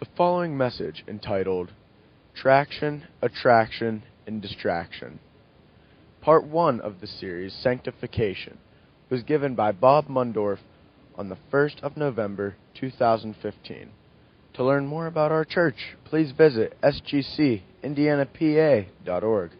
[0.00, 1.70] The following message, entitled
[2.34, 5.20] Traction, Attraction, and Distraction,
[6.20, 8.58] part one of the series, Sanctification,
[9.08, 10.58] was given by Bob Mundorf
[11.16, 13.90] on the 1st of November 2015.
[14.54, 19.50] To learn more about our church, please visit sgcindianapa.org.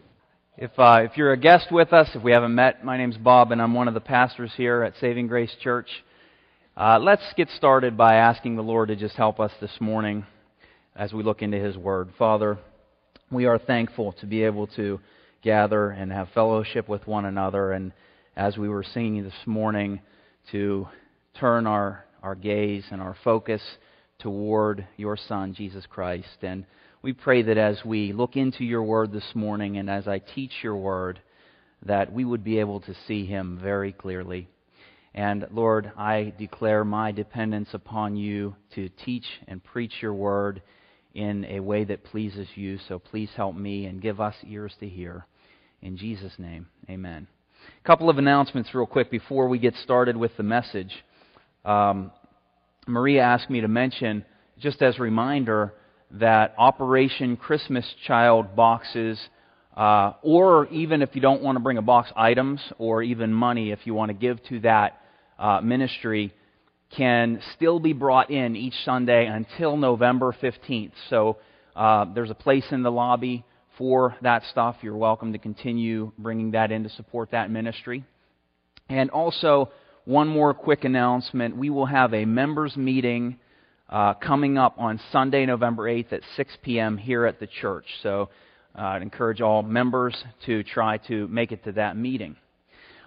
[0.57, 3.53] If, uh, if you're a guest with us, if we haven't met, my name's Bob,
[3.53, 5.87] and I'm one of the pastors here at Saving Grace Church.
[6.77, 10.25] Uh, let's get started by asking the Lord to just help us this morning
[10.93, 12.09] as we look into His Word.
[12.17, 12.57] Father,
[13.31, 14.99] we are thankful to be able to
[15.41, 17.93] gather and have fellowship with one another, and
[18.35, 20.01] as we were singing this morning,
[20.51, 20.85] to
[21.39, 23.61] turn our, our gaze and our focus
[24.19, 26.39] toward your Son, Jesus Christ.
[26.41, 26.65] And
[27.01, 30.51] we pray that as we look into your Word this morning and as I teach
[30.61, 31.21] your Word,
[31.85, 34.49] that we would be able to see Him very clearly.
[35.15, 40.61] And Lord, I declare my dependence upon you to teach and preach your word
[41.13, 42.77] in a way that pleases you.
[42.89, 45.25] So please help me and give us ears to hear.
[45.81, 47.27] In Jesus' name, amen.
[47.81, 50.91] A couple of announcements, real quick, before we get started with the message.
[51.63, 52.11] Um,
[52.85, 54.25] Maria asked me to mention,
[54.59, 55.75] just as a reminder,
[56.11, 59.17] that Operation Christmas Child boxes,
[59.77, 63.71] uh, or even if you don't want to bring a box, items, or even money
[63.71, 64.99] if you want to give to that
[65.39, 66.33] uh, ministry
[66.95, 70.91] can still be brought in each Sunday until November 15th.
[71.09, 71.37] So
[71.75, 73.43] uh, there's a place in the lobby
[73.77, 74.77] for that stuff.
[74.81, 78.05] You're welcome to continue bringing that in to support that ministry.
[78.87, 79.71] And also,
[80.05, 81.57] one more quick announcement.
[81.57, 83.39] We will have a members meeting
[83.89, 86.97] uh, coming up on Sunday, November 8th at 6 p.m.
[86.97, 87.85] here at the church.
[88.03, 88.29] So
[88.77, 92.35] uh, I'd encourage all members to try to make it to that meeting.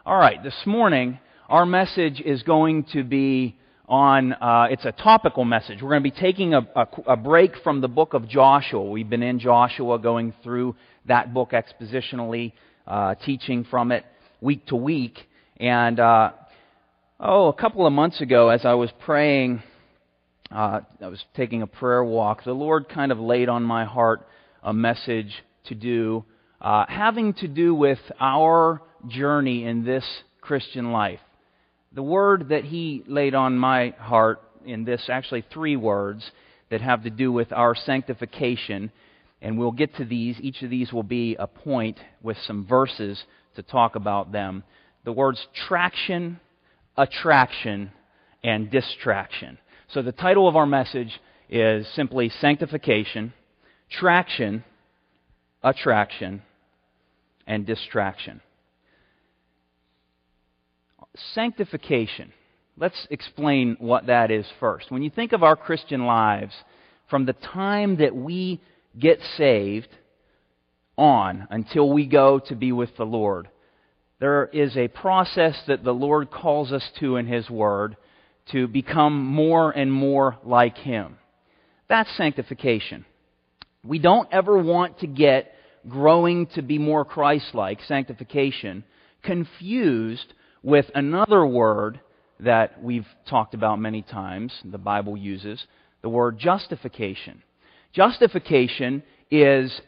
[0.05, 1.19] All right, this morning
[1.49, 3.57] our message is going to be
[3.89, 5.81] on, uh, it's a topical message.
[5.81, 8.85] We're going to be taking a, a, a, break from the book of Joshua.
[8.85, 12.53] We've been in Joshua going through that book expositionally,
[12.87, 14.05] uh, teaching from it
[14.43, 15.19] week to week.
[15.59, 16.33] And, uh,
[17.19, 19.62] oh, a couple of months ago, as I was praying,
[20.51, 24.28] uh, I was taking a prayer walk, the Lord kind of laid on my heart
[24.62, 25.33] a message
[25.69, 26.27] to do,
[26.61, 30.05] uh, having to do with our journey in this
[30.43, 31.21] Christian life
[31.98, 36.31] the word that he laid on my heart in this, actually three words
[36.70, 38.92] that have to do with our sanctification,
[39.42, 40.36] and we'll get to these.
[40.38, 43.20] Each of these will be a point with some verses
[43.56, 44.62] to talk about them.
[45.04, 46.38] The words traction,
[46.97, 47.91] attraction,
[48.44, 49.59] and distraction.
[49.88, 51.10] So the title of our message
[51.50, 53.32] is simply Sanctification,
[53.91, 54.62] Traction,
[55.65, 56.42] Attraction,
[57.44, 58.41] and Distraction
[61.34, 62.33] sanctification.
[62.77, 64.91] Let's explain what that is first.
[64.91, 66.53] When you think of our Christian lives,
[67.11, 68.61] from the time that we
[68.99, 69.89] get saved
[70.97, 73.49] on until we go to be with the Lord,
[74.21, 77.97] there is a process that the Lord calls us to in His Word
[78.53, 81.17] to become more and more like Him.
[81.89, 83.05] That's sanctification.
[83.84, 85.53] We don't ever want to get
[85.89, 88.84] growing to be more Christ like, sanctification,
[89.23, 92.01] confused with another word
[92.41, 95.65] that we've talked about many times, the Bible uses,
[96.03, 97.43] the word justification.
[97.93, 99.81] Justification is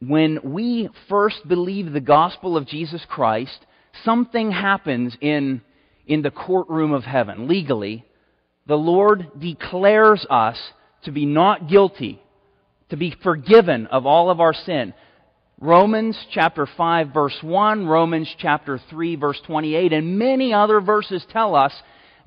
[0.00, 3.58] when we first believe the gospel of Jesus Christ,
[4.04, 5.62] something happens in,
[6.06, 8.04] in the courtroom of heaven, legally.
[8.66, 10.58] The Lord declares us
[11.04, 12.20] to be not guilty,
[12.90, 14.94] to be forgiven of all of our sin.
[15.60, 21.54] Romans chapter 5 verse 1, Romans chapter 3 verse 28, and many other verses tell
[21.54, 21.72] us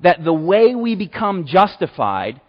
[0.00, 2.40] that the way we become justified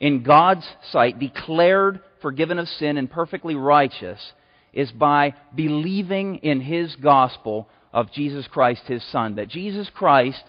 [0.00, 4.32] in God's sight, declared forgiven of sin and perfectly righteous,
[4.72, 9.36] is by believing in His gospel of Jesus Christ, His Son.
[9.36, 10.42] That Jesus Christ,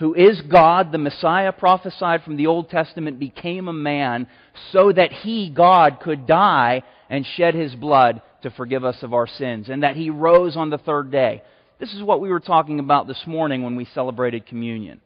[0.00, 4.26] who is God, the Messiah prophesied from the Old Testament, became a man
[4.72, 9.26] so that He, God, could die and shed His blood to forgive us of our
[9.26, 11.42] sins, and that He rose on the third day.
[11.78, 15.00] This is what we were talking about this morning when we celebrated communion.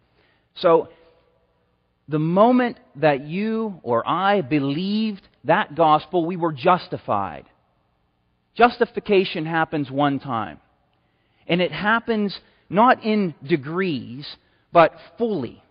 [0.57, 0.89] So,
[2.09, 7.45] the moment that you or I believed that gospel, we were justified.
[8.57, 10.59] Justification happens one time.
[11.47, 12.39] And it happens
[12.69, 14.27] not in degrees,
[14.73, 15.63] but fully.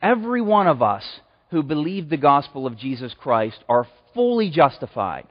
[0.00, 1.04] Every one of us
[1.50, 5.26] who believe the gospel of Jesus Christ are fully justified.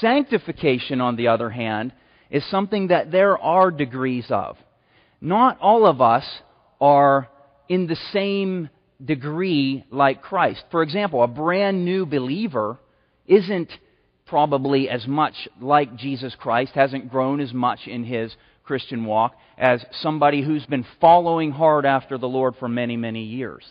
[0.00, 1.92] Sanctification, on the other hand,
[2.30, 4.56] is something that there are degrees of.
[5.20, 6.24] Not all of us
[6.80, 7.28] are
[7.68, 8.68] in the same
[9.04, 10.64] degree like Christ.
[10.70, 12.78] For example, a brand new believer
[13.26, 13.70] isn't
[14.26, 19.84] probably as much like Jesus Christ, hasn't grown as much in his Christian walk as
[20.00, 23.64] somebody who's been following hard after the Lord for many, many years.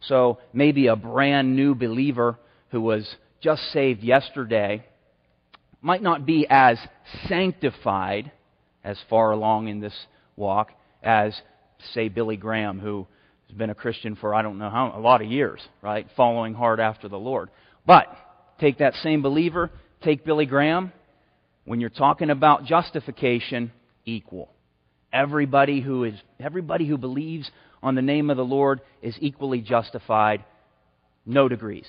[0.00, 2.38] So maybe a brand new believer
[2.70, 4.84] who was just saved yesterday
[5.80, 6.78] might not be as
[7.28, 8.30] sanctified
[8.84, 9.94] as far along in this
[10.36, 10.70] walk
[11.02, 11.38] as,
[11.92, 13.06] say, Billy Graham, who
[13.48, 16.06] has been a Christian for I don't know how a lot of years, right?
[16.16, 17.50] Following hard after the Lord.
[17.86, 18.06] But
[18.60, 19.70] take that same believer,
[20.02, 20.92] take Billy Graham.
[21.64, 23.72] When you're talking about justification,
[24.06, 24.52] equal.
[25.12, 27.50] Everybody who is everybody who believes
[27.82, 30.44] on the name of the Lord is equally justified,
[31.26, 31.86] no degrees.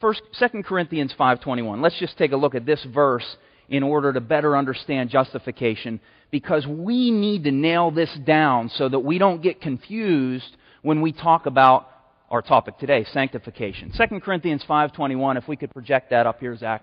[0.00, 1.82] First, 2 Corinthians 5:21.
[1.82, 3.36] Let's just take a look at this verse
[3.68, 6.00] in order to better understand justification
[6.30, 11.12] because we need to nail this down so that we don't get confused when we
[11.12, 11.88] talk about
[12.30, 13.92] our topic today, sanctification.
[13.92, 16.82] 2 Corinthians 5:21, if we could project that up here, Zach.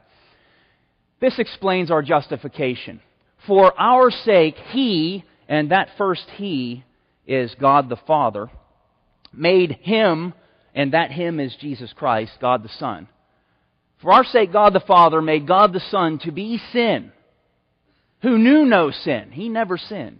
[1.19, 3.01] This explains our justification.
[3.47, 6.83] For our sake, he, and that first he
[7.25, 8.49] is God the Father,
[9.33, 10.33] made him,
[10.75, 13.07] and that him is Jesus Christ, God the Son.
[14.01, 17.11] For our sake, God the Father made God the Son to be sin,
[18.21, 19.31] who knew no sin.
[19.31, 20.19] He never sinned.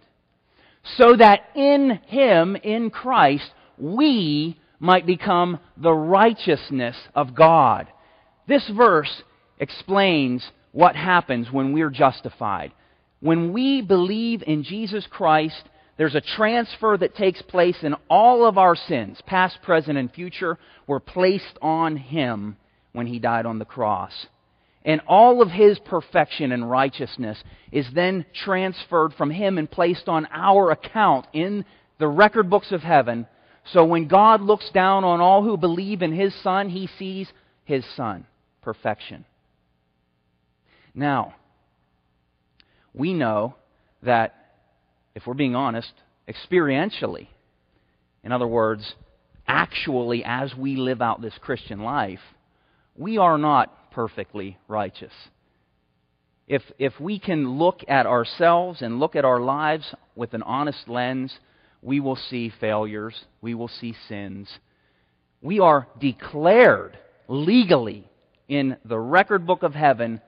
[0.96, 7.88] So that in him, in Christ, we might become the righteousness of God.
[8.46, 9.22] This verse
[9.58, 12.72] explains what happens when we're justified.
[13.20, 15.62] When we believe in Jesus Christ,
[15.98, 20.56] there's a transfer that takes place in all of our sins, past, present, and future,
[20.86, 22.56] were placed on Him
[22.92, 24.12] when He died on the cross.
[24.84, 27.36] And all of His perfection and righteousness
[27.72, 31.64] is then transferred from Him and placed on our account in
[31.98, 33.26] the record books of heaven.
[33.72, 37.28] So when God looks down on all who believe in His Son, He sees
[37.64, 38.24] His Son,
[38.62, 39.24] perfection.
[40.94, 41.34] Now,
[42.94, 43.56] we know
[44.04, 44.37] that,
[45.18, 45.92] if we're being honest,
[46.28, 47.26] experientially,
[48.22, 48.94] in other words,
[49.48, 52.20] actually, as we live out this Christian life,
[52.96, 55.12] we are not perfectly righteous.
[56.46, 60.86] If, if we can look at ourselves and look at our lives with an honest
[60.86, 61.36] lens,
[61.82, 64.48] we will see failures, we will see sins.
[65.42, 68.08] We are declared legally
[68.46, 70.20] in the record book of heaven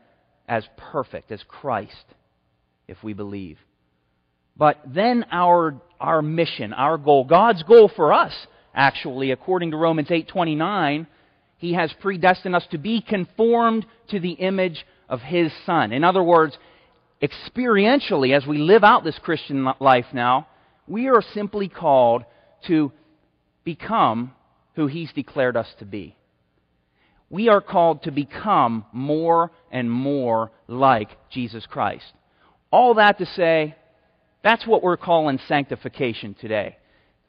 [0.48, 2.06] as perfect, as Christ
[2.88, 3.58] if we believe.
[4.60, 8.34] But then our, our mission, our goal, God's goal for us,
[8.74, 11.06] actually, according to Romans 8.29,
[11.56, 15.92] He has predestined us to be conformed to the image of His Son.
[15.92, 16.58] In other words,
[17.22, 20.46] experientially, as we live out this Christian life now,
[20.86, 22.26] we are simply called
[22.66, 22.92] to
[23.64, 24.34] become
[24.74, 26.14] who He's declared us to be.
[27.30, 32.12] We are called to become more and more like Jesus Christ.
[32.70, 33.74] All that to say,
[34.42, 36.76] that's what we're calling sanctification today.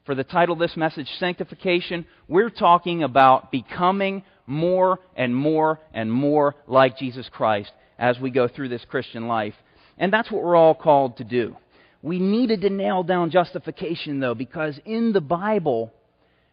[0.04, 6.12] For the title of this message, Sanctification, we're talking about becoming more and more and
[6.12, 9.54] more like Jesus Christ as we go through this Christian life.
[9.98, 11.56] And that's what we're all called to do.
[12.02, 15.92] We needed to nail down justification, though, because in the Bible,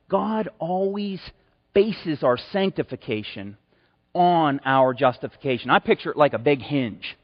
[0.10, 1.20] God always
[1.74, 3.58] bases our sanctification
[4.14, 5.72] on our justification.
[5.72, 7.18] I picture it like a big hinge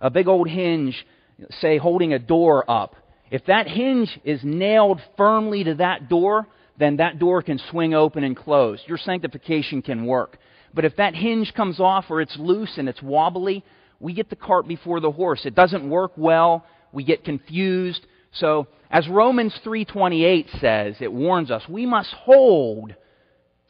[0.00, 1.06] a big old hinge,
[1.60, 2.96] say, holding a door up.
[3.30, 6.46] If that hinge is nailed firmly to that door,
[6.78, 8.80] then that door can swing open and close.
[8.86, 10.38] Your sanctification can work.
[10.74, 13.64] But if that hinge comes off or it's loose and it's wobbly,
[14.00, 15.44] we get the cart before the horse.
[15.44, 16.64] It doesn't work well.
[16.92, 18.06] We get confused.
[18.32, 22.94] So, as Romans 3:28 says, it warns us, we must hold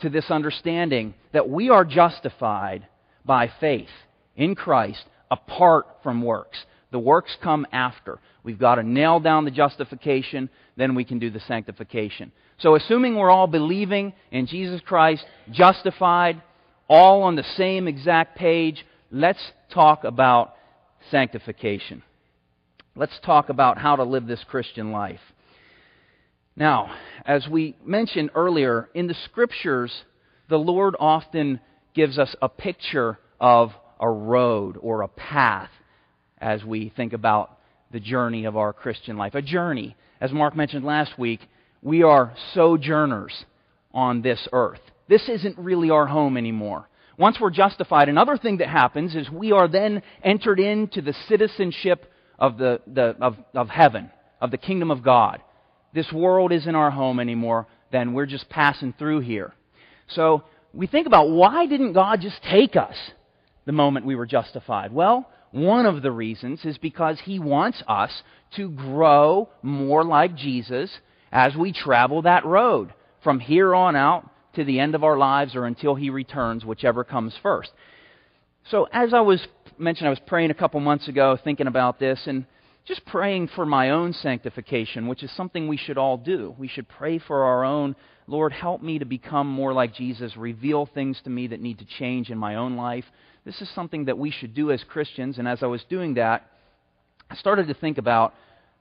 [0.00, 2.86] to this understanding that we are justified
[3.24, 3.90] by faith
[4.36, 6.64] in Christ apart from works.
[6.90, 8.18] The works come after.
[8.42, 12.32] We've got to nail down the justification, then we can do the sanctification.
[12.58, 16.42] So, assuming we're all believing in Jesus Christ, justified,
[16.88, 19.40] all on the same exact page, let's
[19.72, 20.54] talk about
[21.10, 22.02] sanctification.
[22.96, 25.20] Let's talk about how to live this Christian life.
[26.56, 26.94] Now,
[27.24, 30.02] as we mentioned earlier, in the Scriptures,
[30.48, 31.60] the Lord often
[31.94, 33.70] gives us a picture of
[34.00, 35.70] a road or a path
[36.40, 37.58] as we think about
[37.90, 39.34] the journey of our Christian life.
[39.34, 39.96] A journey.
[40.20, 41.40] As Mark mentioned last week,
[41.82, 43.44] we are sojourners
[43.92, 44.80] on this earth.
[45.08, 46.88] This isn't really our home anymore.
[47.18, 52.10] Once we're justified, another thing that happens is we are then entered into the citizenship
[52.38, 55.42] of, the, the, of, of heaven, of the kingdom of God.
[55.92, 57.66] This world isn't our home anymore.
[57.92, 59.52] then we're just passing through here.
[60.08, 62.94] So we think about why didn't God just take us
[63.66, 64.92] the moment we were justified?
[64.92, 68.22] Well, one of the reasons is because He wants us
[68.56, 70.90] to grow more like Jesus
[71.32, 72.92] as we travel that road
[73.22, 77.04] from here on out to the end of our lives or until He returns, whichever
[77.04, 77.70] comes first.
[78.70, 79.44] So, as I was
[79.78, 82.44] mentioned, I was praying a couple months ago, thinking about this, and
[82.86, 86.54] just praying for my own sanctification, which is something we should all do.
[86.58, 87.94] We should pray for our own.
[88.26, 90.36] Lord, help me to become more like Jesus.
[90.36, 93.04] Reveal things to me that need to change in my own life.
[93.50, 95.38] This is something that we should do as Christians.
[95.38, 96.46] And as I was doing that,
[97.28, 98.32] I started to think about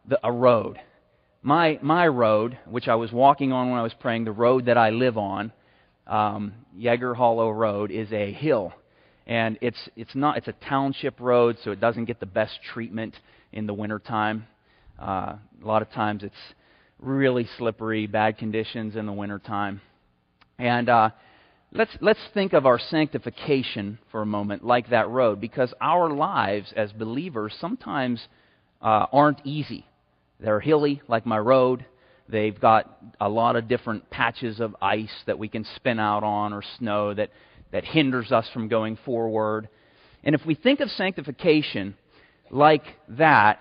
[0.08, 0.78] the, a road.
[1.42, 4.78] My, my road, which I was walking on when I was praying, the road that
[4.78, 5.52] I live on,
[6.06, 8.72] um, Yeager Hollow Road, is a hill.
[9.26, 13.16] And it's, it's, not, it's a township road, so it doesn't get the best treatment
[13.52, 14.46] in the wintertime.
[15.02, 16.36] Uh, a lot of times it's
[17.00, 19.82] really slippery, bad conditions in the wintertime.
[20.60, 21.10] And uh,
[21.72, 26.74] let's, let's think of our sanctification for a moment like that road, because our lives
[26.76, 28.22] as believers sometimes
[28.82, 29.86] uh, aren't easy.
[30.40, 31.86] They're hilly, like my road.
[32.28, 36.54] They've got a lot of different patches of ice that we can spin out on
[36.54, 37.32] or snow that,
[37.72, 39.68] that hinders us from going forward.
[40.24, 41.96] And if we think of sanctification
[42.52, 43.60] like that,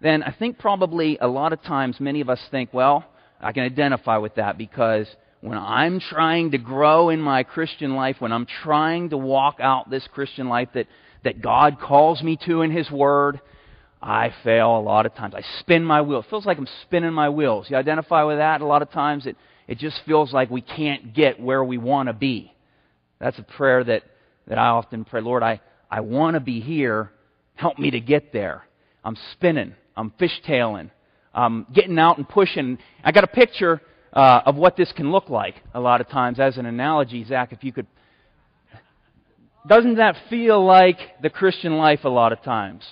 [0.00, 3.04] then I think probably a lot of times many of us think, well,
[3.40, 5.06] I can identify with that because
[5.44, 9.90] when I'm trying to grow in my Christian life, when I'm trying to walk out
[9.90, 10.86] this Christian life that,
[11.22, 13.40] that God calls me to in His Word,
[14.00, 15.34] I fail a lot of times.
[15.34, 16.24] I spin my wheels.
[16.24, 17.66] It feels like I'm spinning my wheels.
[17.68, 18.62] You identify with that?
[18.62, 19.36] A lot of times it,
[19.68, 22.54] it just feels like we can't get where we want to be.
[23.20, 24.02] That's a prayer that,
[24.46, 25.20] that I often pray.
[25.20, 25.60] Lord, I,
[25.90, 27.10] I want to be here,
[27.54, 28.66] Help me to get there.
[29.04, 29.74] I'm spinning.
[29.96, 30.90] I'm fishtailing.
[31.32, 32.78] I'm getting out and pushing.
[33.02, 33.80] I got a picture
[34.14, 37.24] uh, of what this can look like a lot of times as an analogy.
[37.24, 37.86] Zach, if you could.
[39.66, 42.82] Doesn't that feel like the Christian life a lot of times?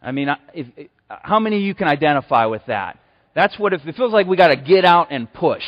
[0.00, 2.98] I mean, if, if, how many of you can identify with that?
[3.34, 5.62] That's what it, it feels like we got to get out and push.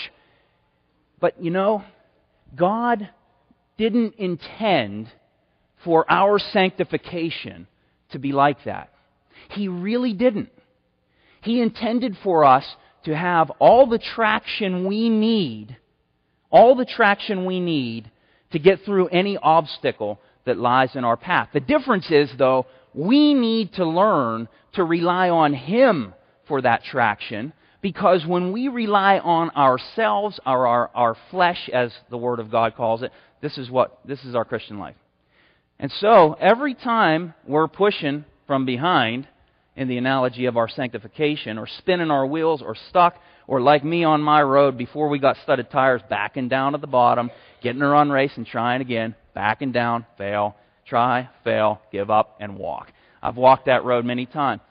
[1.20, 1.84] But you know,
[2.54, 3.10] God
[3.76, 5.08] didn't intend
[5.84, 7.66] for our sanctification
[8.12, 8.90] to be like that.
[9.50, 10.50] He really didn't.
[11.42, 12.64] He intended for us
[13.06, 15.76] to have all the traction we need,
[16.50, 18.10] all the traction we need
[18.50, 21.48] to get through any obstacle that lies in our path.
[21.52, 26.14] The difference is, though, we need to learn to rely on Him
[26.48, 32.18] for that traction because when we rely on ourselves or our, our flesh, as the
[32.18, 34.96] Word of God calls it, this is what this is our Christian life.
[35.78, 39.28] And so, every time we're pushing from behind,
[39.76, 43.16] in the analogy of our sanctification, or spinning our wheels, or stuck,
[43.46, 46.86] or like me on my road before we got studded tires, backing down at the
[46.86, 47.30] bottom,
[47.62, 50.56] getting a run race and trying again, backing down, fail,
[50.86, 52.90] try, fail, give up, and walk.
[53.22, 54.62] I've walked that road many times.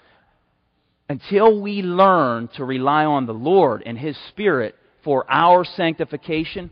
[1.07, 6.71] Until we learn to rely on the Lord and His Spirit for our sanctification,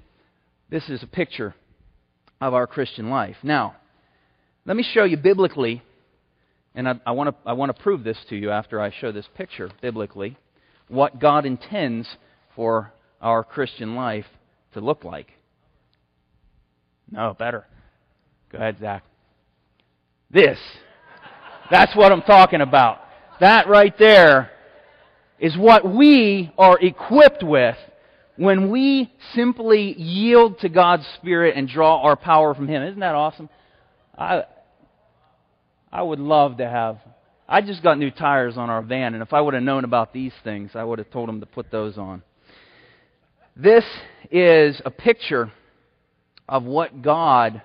[0.70, 1.54] this is a picture
[2.42, 3.36] of our Christian life.
[3.44, 3.76] Now,
[4.66, 5.84] let me show you biblically,
[6.76, 10.38] and I, I want to prove this to you after I show this picture biblically,
[10.88, 12.08] what God intends
[12.56, 14.26] for our Christian life
[14.74, 15.32] to look like.
[17.12, 17.66] No, better.
[18.52, 19.04] Go ahead, Zach.
[20.32, 20.58] This.
[21.70, 23.00] That's what I'm talking about.
[23.40, 24.52] That right there
[25.40, 27.78] is what we are equipped with
[28.36, 32.82] when we simply yield to God's Spirit and draw our power from Him.
[32.84, 33.50] Isn't that awesome?
[34.18, 34.44] I,
[35.94, 36.98] I would love to have.
[37.48, 40.12] I just got new tires on our van, and if I would have known about
[40.12, 42.24] these things, I would have told them to put those on.
[43.56, 43.86] This
[44.32, 45.52] is a picture
[46.50, 47.62] of what God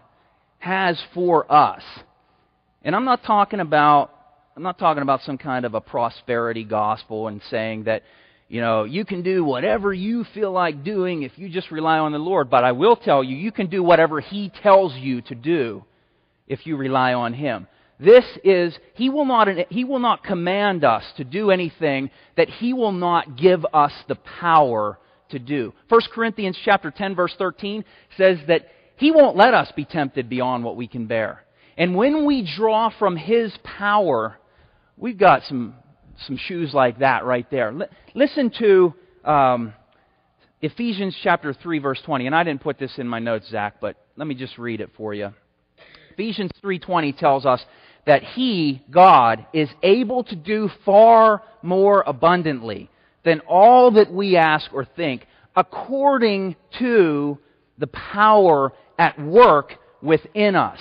[0.58, 1.82] has for us.
[2.82, 4.10] And I'm not talking about
[4.54, 8.02] I'm not talking about some kind of a prosperity gospel and saying that
[8.48, 12.12] you know, you can do whatever you feel like doing if you just rely on
[12.12, 15.34] the Lord, but I will tell you you can do whatever he tells you to
[15.34, 15.84] do
[16.46, 17.66] if you rely on him.
[18.00, 22.72] This is, he will, not, he will not command us to do anything that he
[22.72, 24.98] will not give us the power
[25.30, 25.74] to do.
[25.88, 27.84] 1 Corinthians chapter 10 verse 13
[28.16, 31.44] says that he won't let us be tempted beyond what we can bear.
[31.76, 34.38] And when we draw from his power,
[34.96, 35.74] we've got some,
[36.26, 37.68] some shoes like that right there.
[37.68, 39.74] L- listen to um,
[40.62, 42.26] Ephesians chapter 3 verse 20.
[42.26, 44.90] And I didn't put this in my notes, Zach, but let me just read it
[44.96, 45.32] for you.
[46.18, 47.64] Ephesians 3:20 tells us
[48.08, 52.88] that He, God, is able to do far more abundantly
[53.22, 57.36] than all that we ask or think, according to
[57.76, 60.80] the power at work within us.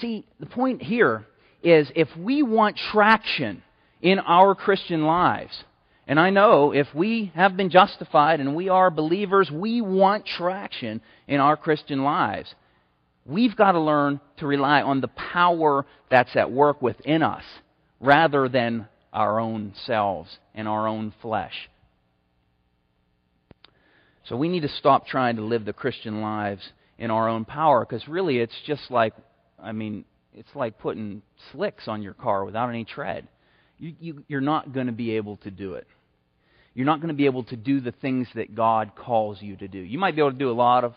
[0.00, 1.24] See, the point here
[1.62, 3.62] is if we want traction
[4.02, 5.62] in our Christian lives,
[6.08, 11.00] and I know if we have been justified and we are believers, we want traction
[11.28, 12.52] in our Christian lives.
[13.28, 17.44] We've got to learn to rely on the power that's at work within us
[18.00, 21.68] rather than our own selves and our own flesh.
[24.24, 26.62] So we need to stop trying to live the Christian lives
[26.98, 29.12] in our own power because really it's just like,
[29.62, 30.04] I mean,
[30.34, 33.28] it's like putting slicks on your car without any tread.
[33.78, 35.86] You, you, you're not going to be able to do it
[36.78, 39.66] you're not going to be able to do the things that God calls you to
[39.66, 39.80] do.
[39.80, 40.94] You might be able to do a lot of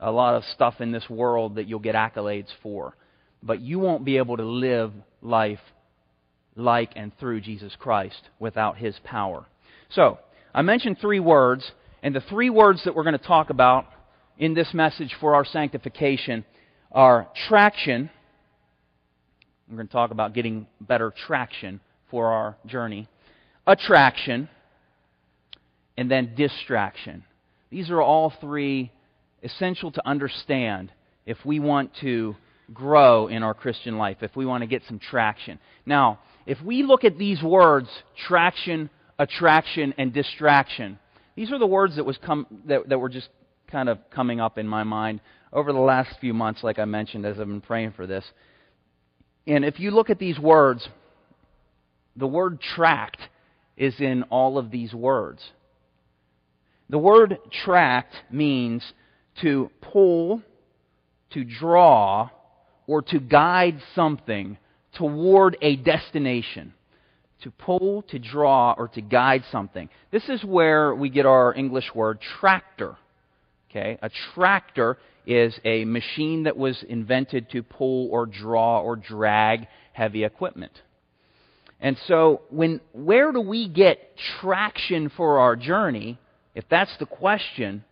[0.00, 2.96] a lot of stuff in this world that you'll get accolades for,
[3.42, 5.60] but you won't be able to live life
[6.56, 9.46] like and through Jesus Christ without his power.
[9.90, 10.18] So,
[10.54, 11.68] I mentioned three words,
[12.02, 13.86] and the three words that we're going to talk about
[14.38, 16.44] in this message for our sanctification
[16.92, 18.10] are traction.
[19.68, 23.08] We're going to talk about getting better traction for our journey.
[23.66, 24.48] Attraction
[25.96, 27.24] and then distraction.
[27.70, 28.92] These are all three
[29.44, 30.90] essential to understand
[31.26, 32.34] if we want to
[32.72, 35.58] grow in our Christian life, if we want to get some traction.
[35.84, 37.88] Now, if we look at these words,
[38.26, 40.98] traction, attraction, and distraction,
[41.36, 43.28] these are the words that, was come, that, that were just
[43.70, 45.20] kind of coming up in my mind
[45.52, 48.24] over the last few months, like I mentioned as I've been praying for this.
[49.46, 50.88] And if you look at these words,
[52.16, 53.18] the word tract
[53.76, 55.42] is in all of these words.
[56.88, 58.84] The word tract means
[59.42, 60.42] to pull,
[61.30, 62.30] to draw,
[62.86, 64.58] or to guide something
[64.96, 66.74] toward a destination.
[67.42, 69.88] To pull, to draw, or to guide something.
[70.10, 72.96] This is where we get our English word tractor.
[73.70, 73.98] Okay?
[74.00, 80.24] A tractor is a machine that was invented to pull or draw or drag heavy
[80.24, 80.72] equipment.
[81.80, 86.18] And so, when, where do we get traction for our journey?
[86.54, 87.84] if that's the question,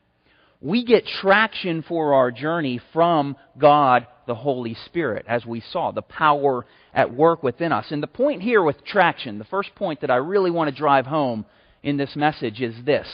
[0.62, 6.02] we get traction for our journey from God the Holy Spirit, as we saw, the
[6.02, 7.86] power at work within us.
[7.90, 11.04] And the point here with traction, the first point that I really want to drive
[11.04, 11.44] home
[11.82, 13.08] in this message is this.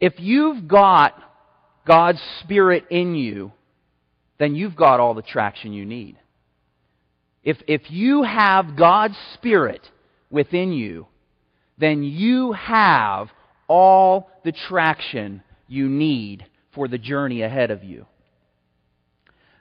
[0.00, 1.14] If you've got
[1.86, 3.52] God's Spirit in you,
[4.38, 6.16] then you've got all the traction you need.
[7.44, 9.86] If, if you have God's Spirit
[10.30, 11.06] within you,
[11.76, 13.28] then you have
[13.68, 18.06] all the traction you need for the journey ahead of you.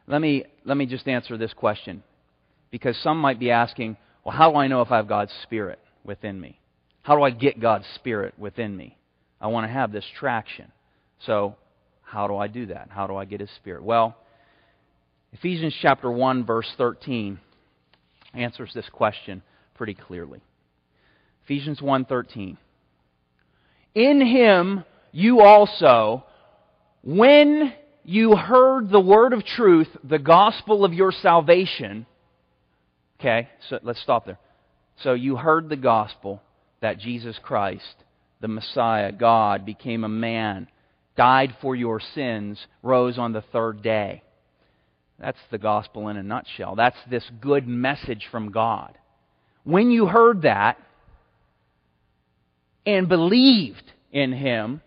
[0.08, 2.04] Let me, let me just answer this question.
[2.71, 5.80] Because some might be asking, well, how do I know if I have God's Spirit
[6.04, 6.60] within me?
[7.04, 8.97] How do I get God's Spirit within me?
[9.39, 10.71] I want to have this traction.
[11.26, 11.56] So,
[12.02, 12.89] how do I do that?
[12.91, 13.84] How do I get His Spirit?
[13.84, 14.15] Well,
[15.34, 17.39] Ephesians chapter 1, verse 13
[18.34, 19.41] answers this question
[19.76, 20.41] pretty clearly.
[21.43, 22.58] Ephesians 1:13
[23.93, 26.24] in him you also,
[27.04, 32.06] when you heard the word of truth, the gospel of your salvation,
[33.20, 34.40] okay, so let's stop there.
[35.04, 36.42] So you heard the gospel
[36.82, 37.96] that Jesus Christ,
[38.40, 40.68] the Messiah, God, became a man,
[41.16, 44.24] died for your sins, rose on the third day.
[45.20, 46.76] That's the gospel in a nutshell.
[46.76, 48.98] That's this good message from God.
[49.64, 50.78] When you heard that,
[52.86, 54.82] and believed in Him.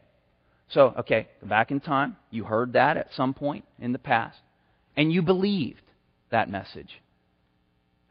[0.71, 2.17] So, okay, back in time.
[2.31, 4.39] You heard that at some point in the past,
[4.97, 5.83] and you believed
[6.31, 7.01] that message.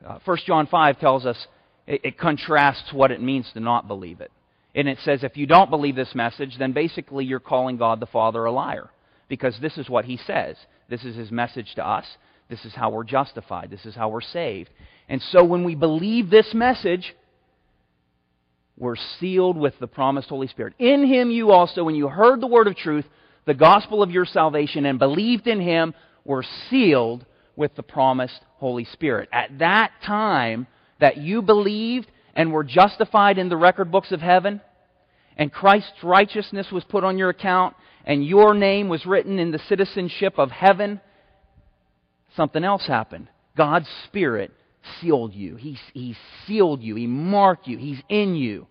[0.06, 1.48] Uh, 1 John 5 tells us
[1.88, 4.32] it, it contrasts what it means to not believe it.
[4.76, 8.06] And it says if you don't believe this message, then basically you're calling God the
[8.08, 8.90] Father a liar.
[9.30, 10.56] Because this is what He says.
[10.90, 12.06] This is His message to us.
[12.50, 13.70] This is how we're justified.
[13.70, 14.70] This is how we're saved.
[15.10, 17.14] And so when we believe this message,
[18.78, 20.74] we're sealed with the promised Holy Spirit.
[20.80, 23.06] In Him you also, when you heard the word of truth,
[23.46, 25.94] the gospel of your salvation, and believed in Him,
[26.26, 29.30] were sealed with the promised Holy Spirit.
[29.32, 30.68] At that time
[31.00, 34.62] that you believed and were justified in the record books of heaven,
[35.38, 39.62] and Christ's righteousness was put on your account, and your name was written in the
[39.70, 41.00] citizenship of heaven,
[42.36, 43.28] something else happened.
[43.56, 44.52] God's Spirit
[45.00, 45.56] sealed you.
[45.56, 46.16] He, he
[46.46, 46.96] sealed you.
[46.96, 47.78] He marked you.
[47.78, 48.68] He's in you.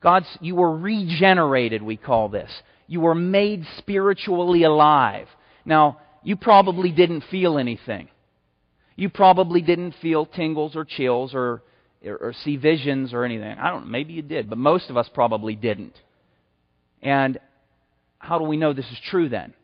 [0.00, 2.50] God's, you were regenerated, we call this.
[2.86, 5.26] You were made spiritually alive.
[5.64, 8.08] Now, you probably didn't feel anything.
[8.96, 11.62] You probably didn't feel tingles or chills or,
[12.04, 13.56] or, or see visions or anything.
[13.58, 15.94] I don't know, maybe you did, but most of us probably didn't.
[17.02, 17.38] And
[18.18, 19.54] how do we know this is true then?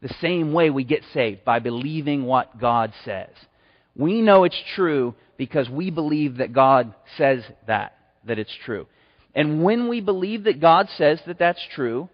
[0.00, 3.30] The same way we get saved, by believing what God says.
[3.98, 8.86] We know it's true because we believe that God says that, that it's true.
[9.34, 12.08] And when we believe that God says that that's true,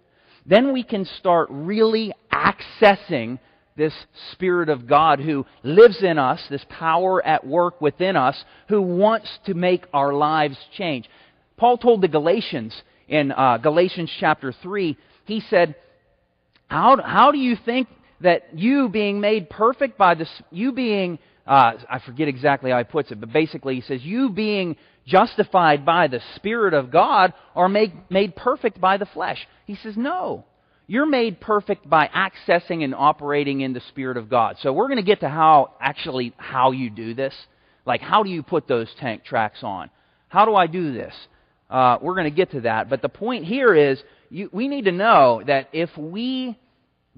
[0.47, 3.38] then we can start really accessing
[3.77, 3.94] this
[4.33, 9.29] Spirit of God who lives in us, this power at work within us, who wants
[9.47, 11.09] to make our lives change.
[11.57, 12.75] Paul told the Galatians
[13.09, 15.75] in uh, Galatians chapter 3, he said,
[16.68, 17.88] how, how do you think
[18.20, 22.85] that you being made perfect by this, you being, uh, I forget exactly how he
[22.85, 24.77] puts it, but basically he says, you being
[25.07, 29.47] justified by the Spirit of God are made, made perfect by the flesh.
[29.67, 30.45] He says, no.
[30.87, 34.57] You're made perfect by accessing and operating in the Spirit of God.
[34.61, 37.35] So we're going to get to how, actually, how you do this.
[37.87, 39.91] Like, how do you put those tank tracks on?
[40.29, 41.15] How do I do this?
[41.71, 42.91] Uh, we're going to get to that.
[42.91, 46.59] But the point here is you, we need to know that if we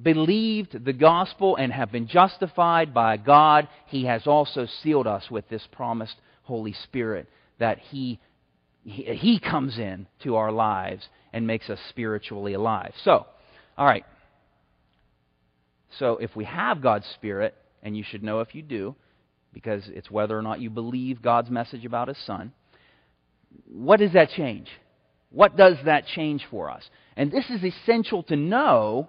[0.01, 5.49] believed the gospel and have been justified by God, He has also sealed us with
[5.49, 7.29] this promised Holy Spirit
[7.59, 8.21] that He,
[8.85, 12.93] he, comes in to our lives and makes us spiritually alive.
[13.05, 13.27] So,
[13.77, 14.05] all right.
[15.99, 18.95] So if we have God's Spirit, and you should know if you do,
[19.53, 22.53] because it's whether or not you believe God's message about His Son,
[23.67, 24.69] what does that change?
[25.31, 26.83] What does that change for us?
[27.17, 29.09] And this is essential to know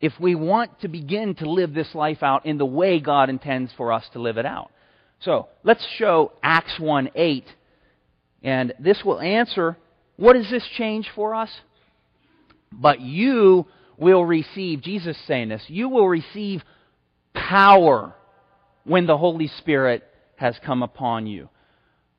[0.00, 3.72] if we want to begin to live this life out in the way God intends
[3.76, 4.70] for us to live it out.
[5.20, 7.44] So let's show Acts 1 8.
[8.42, 9.76] And this will answer
[10.16, 11.50] what does this change for us?
[12.70, 16.62] But you will receive, Jesus saying this, you will receive
[17.32, 18.14] power
[18.84, 20.04] when the Holy Spirit
[20.36, 21.48] has come upon you.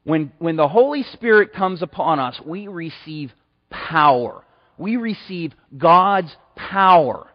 [0.03, 3.31] When, when the Holy Spirit comes upon us, we receive
[3.69, 4.43] power.
[4.77, 7.27] We receive God's power.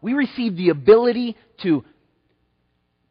[0.00, 1.84] We receive the ability to,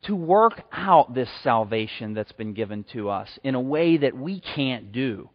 [0.03, 4.41] to work out this salvation that's been given to us in a way that we
[4.41, 5.29] can't do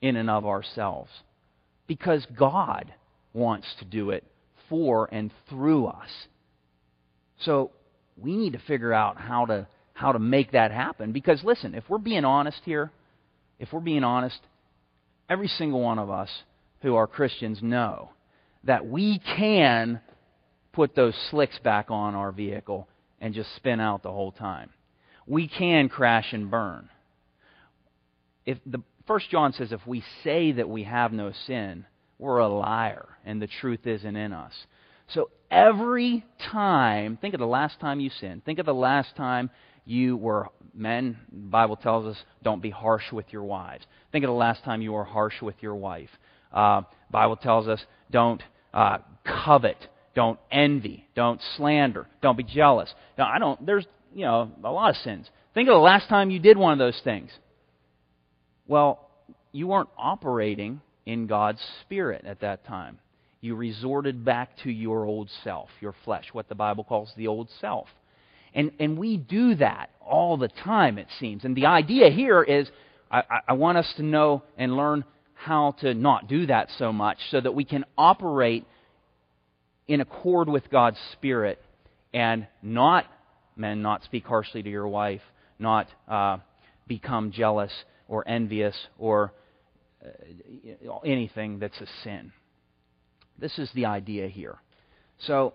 [0.00, 1.10] in and of ourselves.
[1.86, 2.92] Because God
[3.32, 4.24] wants to do it
[4.68, 6.08] for and through us.
[7.44, 7.70] So
[8.16, 11.84] we need to figure out how to how to make that happen because listen, if
[11.88, 12.90] we're being honest here,
[13.58, 14.40] if we're being honest,
[15.28, 16.30] every single one of us
[16.80, 18.10] who are Christians know
[18.64, 20.00] that we can
[20.72, 22.88] put those slicks back on our vehicle
[23.20, 24.70] and just spin out the whole time.
[25.26, 26.88] We can crash and burn.
[28.44, 31.86] If the First John says if we say that we have no sin,
[32.18, 34.52] we're a liar and the truth isn't in us.
[35.08, 38.44] So every time, think of the last time you sinned.
[38.44, 39.50] Think of the last time
[39.84, 41.18] you were men.
[41.30, 43.84] The Bible tells us don't be harsh with your wives.
[44.10, 46.10] Think of the last time you were harsh with your wife.
[46.52, 52.92] Uh, Bible tells us don't uh, covet, don't envy, don't slander, don't be jealous.
[53.16, 53.64] Now I don't.
[53.64, 55.28] There's you know a lot of sins.
[55.54, 57.30] Think of the last time you did one of those things.
[58.66, 59.08] Well,
[59.52, 62.98] you weren't operating in God's Spirit at that time.
[63.40, 67.48] You resorted back to your old self, your flesh, what the Bible calls the old
[67.60, 67.88] self.
[68.54, 71.44] And, and we do that all the time, it seems.
[71.44, 72.70] And the idea here is
[73.10, 77.18] I, I want us to know and learn how to not do that so much
[77.30, 78.64] so that we can operate
[79.88, 81.60] in accord with God's Spirit
[82.14, 83.06] and not,
[83.56, 85.22] men, not speak harshly to your wife,
[85.58, 86.38] not uh,
[86.86, 87.72] become jealous
[88.08, 89.32] or envious or
[90.04, 92.32] uh, anything that's a sin.
[93.38, 94.56] This is the idea here.
[95.26, 95.54] So,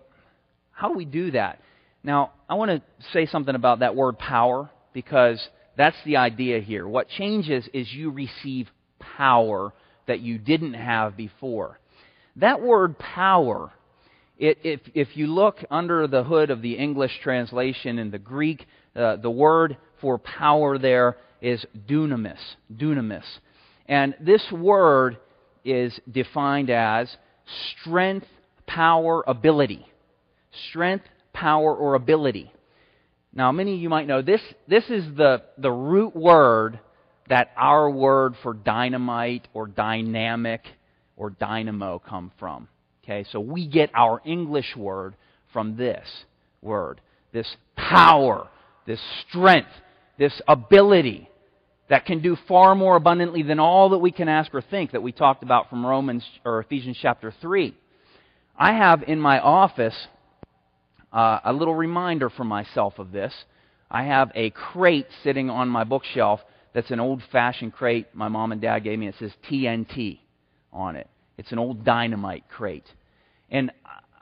[0.72, 1.60] how do we do that?
[2.02, 6.86] Now, I want to say something about that word power because that's the idea here.
[6.86, 9.72] What changes is you receive power
[10.06, 11.78] that you didn't have before.
[12.36, 13.72] That word power,
[14.38, 18.66] it, if, if you look under the hood of the English translation in the Greek,
[18.94, 22.38] uh, the word for power there is dunamis.
[22.72, 23.24] Dunamis.
[23.86, 25.18] And this word
[25.64, 27.14] is defined as
[27.80, 28.26] strength,
[28.66, 29.86] power, ability.
[30.70, 32.52] Strength, power, or ability.
[33.32, 36.78] Now, many of you might know this, this is the, the root word
[37.28, 40.62] that our word for dynamite or dynamic
[41.16, 42.68] or dynamo come from.
[43.08, 45.14] Okay, so we get our English word
[45.54, 46.06] from this
[46.60, 47.00] word.
[47.32, 48.48] This power,
[48.86, 49.70] this strength,
[50.18, 51.26] this ability
[51.88, 55.02] that can do far more abundantly than all that we can ask or think that
[55.02, 57.74] we talked about from Romans or Ephesians chapter 3.
[58.58, 59.96] I have in my office
[61.10, 63.32] uh, a little reminder for myself of this.
[63.90, 66.40] I have a crate sitting on my bookshelf
[66.74, 69.08] that's an old fashioned crate my mom and dad gave me.
[69.08, 70.18] It says TNT
[70.74, 71.08] on it.
[71.38, 72.84] It's an old dynamite crate.
[73.50, 73.70] And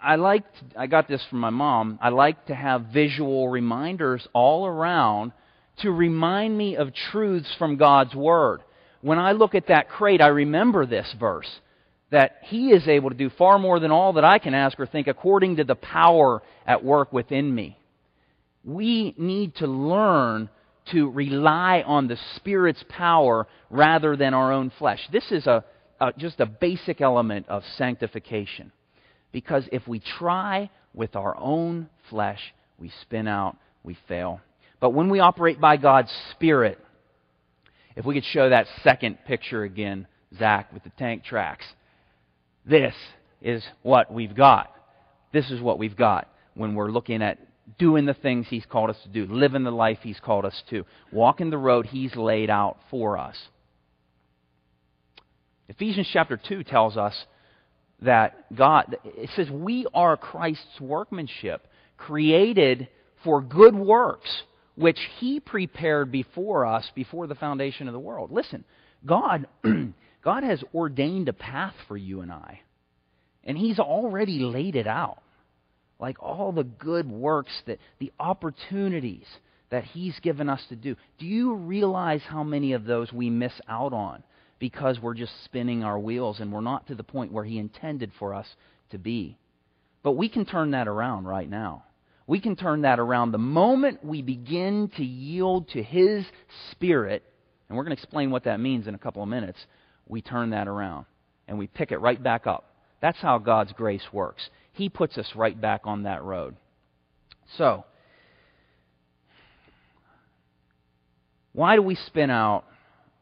[0.00, 0.44] I like
[0.76, 1.98] I got this from my mom.
[2.00, 5.32] I like to have visual reminders all around
[5.78, 8.60] to remind me of truths from God's word.
[9.00, 11.48] When I look at that crate, I remember this verse
[12.10, 14.86] that he is able to do far more than all that I can ask or
[14.86, 17.78] think according to the power at work within me.
[18.64, 20.48] We need to learn
[20.92, 25.00] to rely on the Spirit's power rather than our own flesh.
[25.10, 25.64] This is a,
[26.00, 28.70] a, just a basic element of sanctification.
[29.32, 32.40] Because if we try with our own flesh,
[32.78, 34.40] we spin out, we fail.
[34.80, 36.78] But when we operate by God's Spirit,
[37.96, 40.06] if we could show that second picture again,
[40.38, 41.64] Zach, with the tank tracks,
[42.64, 42.94] this
[43.40, 44.72] is what we've got.
[45.32, 47.38] This is what we've got when we're looking at
[47.78, 50.84] doing the things He's called us to do, living the life He's called us to,
[51.12, 53.36] walking the road He's laid out for us.
[55.68, 57.14] Ephesians chapter 2 tells us
[58.02, 62.88] that God, it says, we are Christ's workmanship, created
[63.24, 64.42] for good works,
[64.74, 68.30] which He prepared before us before the foundation of the world.
[68.30, 68.64] Listen,
[69.04, 69.46] God,
[70.22, 72.60] God has ordained a path for you and I,
[73.44, 75.22] and He's already laid it out
[75.98, 79.26] like all the good works that the opportunities
[79.70, 80.96] that he's given us to do.
[81.18, 84.22] Do you realize how many of those we miss out on
[84.58, 88.10] because we're just spinning our wheels and we're not to the point where he intended
[88.18, 88.46] for us
[88.90, 89.36] to be?
[90.02, 91.84] But we can turn that around right now.
[92.26, 96.24] We can turn that around the moment we begin to yield to his
[96.72, 97.22] spirit,
[97.68, 99.58] and we're going to explain what that means in a couple of minutes.
[100.08, 101.06] We turn that around
[101.48, 102.74] and we pick it right back up.
[103.00, 104.48] That's how God's grace works.
[104.72, 106.56] He puts us right back on that road.
[107.56, 107.84] So,
[111.52, 112.64] why do we spin out?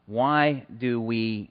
[0.05, 1.49] Why do we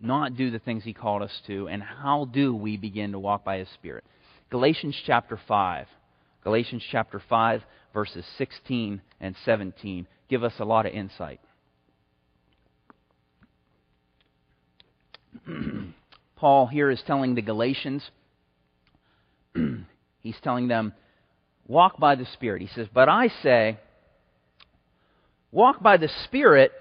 [0.00, 1.68] not do the things He called us to?
[1.68, 4.04] And how do we begin to walk by His Spirit?
[4.50, 5.86] Galatians chapter 5.
[6.44, 11.40] Galatians chapter 5, verses 16 and 17 give us a lot of insight.
[16.36, 18.08] Paul here is telling the Galatians
[20.20, 20.92] he's telling them,
[21.66, 22.62] walk by the Spirit.
[22.62, 23.78] He says, But I say,
[25.50, 26.72] walk by the Spirit,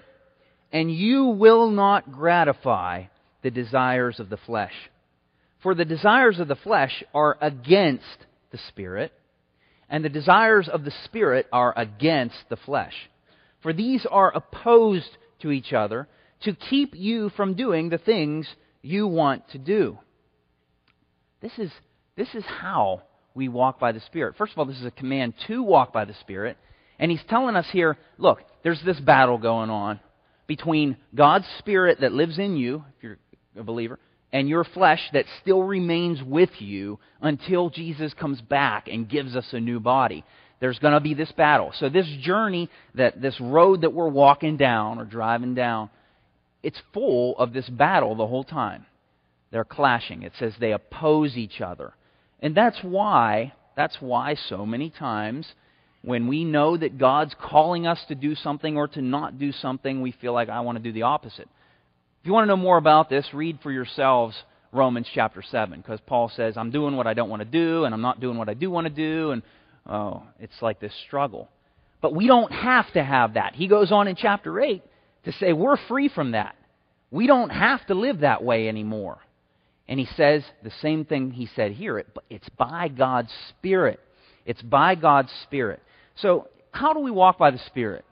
[0.75, 3.03] and you will not gratify
[3.43, 4.73] the desires of the flesh.
[5.63, 8.03] For the desires of the flesh are against
[8.51, 9.13] the Spirit,
[9.89, 12.91] and the desires of the Spirit are against the flesh.
[13.63, 16.09] For these are opposed to each other
[16.41, 18.45] to keep you from doing the things
[18.81, 19.97] you want to do.
[21.41, 21.71] This is
[22.17, 24.35] this is how we walk by the Spirit.
[24.37, 26.57] First of all, this is a command to walk by the Spirit.
[26.99, 30.01] And he's telling us here look, there's this battle going on
[30.47, 33.17] between God's Spirit that lives in you, if you're
[33.57, 33.99] a believer,
[34.31, 39.47] and your flesh that still remains with you until Jesus comes back and gives us
[39.53, 40.25] a new body.
[40.59, 41.71] There's going to be this battle.
[41.79, 45.89] So, this journey, that this road that we're walking down or driving down,
[46.63, 48.85] it's full of this battle the whole time.
[49.51, 50.23] They're clashing.
[50.23, 51.93] It says they oppose each other.
[52.39, 55.47] And that's why, that's why so many times
[56.05, 60.01] when we know that God's calling us to do something or to not do something,
[60.01, 61.49] we feel like I want to do the opposite.
[62.21, 64.35] If you want to know more about this, read for yourselves
[64.71, 67.93] Romans chapter 7, because Paul says, I'm doing what I don't want to do, and
[67.93, 69.41] I'm not doing what I do want to do, and
[69.87, 71.49] oh, it's like this struggle.
[72.01, 73.55] But we don't have to have that.
[73.55, 74.83] He goes on in chapter 8
[75.23, 76.55] to say we're free from that.
[77.09, 79.17] We don't have to live that way anymore.
[79.87, 82.03] And he says the same thing he said here.
[82.13, 83.99] But it's by God's Spirit.
[84.45, 85.81] It's by God's Spirit.
[86.17, 88.05] So, how do we walk by the Spirit?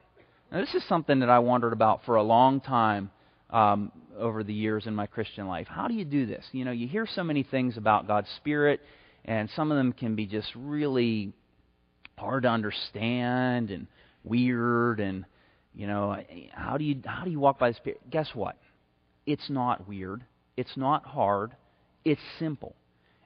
[0.51, 3.11] Now, this is something that I wondered about for a long time
[3.49, 5.67] um, over the years in my Christian life.
[5.69, 6.45] How do you do this?
[6.51, 8.81] You know, you hear so many things about God's Spirit,
[9.25, 11.33] and some of them can be just really
[12.17, 13.87] hard to understand and
[14.23, 14.99] weird.
[14.99, 15.25] And
[15.73, 16.17] you know,
[16.51, 18.01] how do you how do you walk by the Spirit?
[18.09, 18.57] Guess what?
[19.25, 20.25] It's not weird.
[20.57, 21.55] It's not hard.
[22.03, 22.75] It's simple.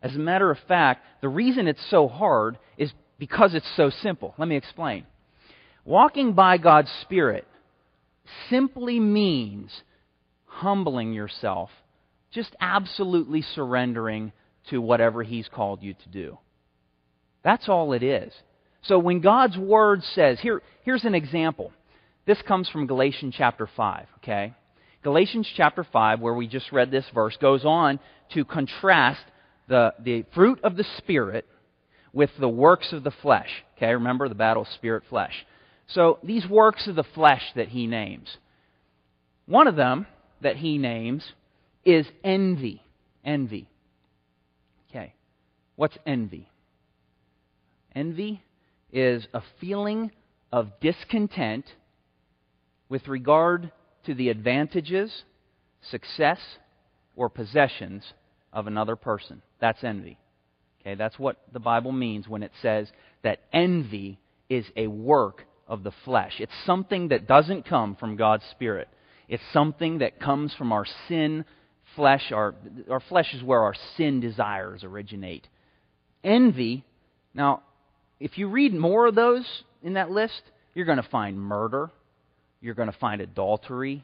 [0.04, 4.34] As a matter of fact, the reason it's so hard is because it's so simple.
[4.38, 5.06] Let me explain.
[5.86, 7.48] Walking by God's Spirit
[8.50, 9.72] simply means
[10.46, 11.70] humbling yourself,
[12.32, 14.32] just absolutely surrendering
[14.70, 16.38] to whatever He's called you to do.
[17.44, 18.34] That's all it is.
[18.84, 21.72] So when God's Word says, here, here's an example.
[22.26, 24.54] This comes from Galatians chapter 5, okay?
[25.04, 28.00] Galatians chapter 5, where we just read this verse, goes on
[28.34, 29.24] to contrast
[29.70, 31.46] the, the fruit of the Spirit
[32.14, 33.50] with the works of the flesh.
[33.78, 35.46] Okay, remember the battle spirit flesh.
[35.88, 38.38] So these works of the flesh that he names.
[39.46, 40.08] One of them
[40.42, 41.24] that he names
[41.86, 42.84] is envy.
[43.24, 43.70] Envy.
[44.90, 45.14] Okay.
[45.76, 46.50] What's envy?
[47.96, 48.44] Envy
[48.92, 50.12] is a feeling
[50.52, 51.66] of discontent
[52.90, 53.72] with regard
[54.06, 55.24] to the advantages,
[55.82, 56.40] success,
[57.16, 58.14] or possessions
[58.54, 59.42] of another person.
[59.60, 60.18] That's envy.
[60.82, 62.88] Okay, that's what the Bible means when it says
[63.24, 66.34] that envy is a work of the flesh.
[66.40, 68.88] It's something that doesn't come from God's Spirit.
[69.28, 71.44] It's something that comes from our sin
[71.96, 72.32] flesh.
[72.32, 72.56] Our,
[72.90, 75.48] our flesh is where our sin desires originate.
[76.24, 76.86] Envy,
[77.34, 77.64] now,
[78.20, 79.46] if you read more of those
[79.84, 80.42] in that list,
[80.74, 81.92] you're going to find murder,
[82.62, 84.04] you're going to find adultery,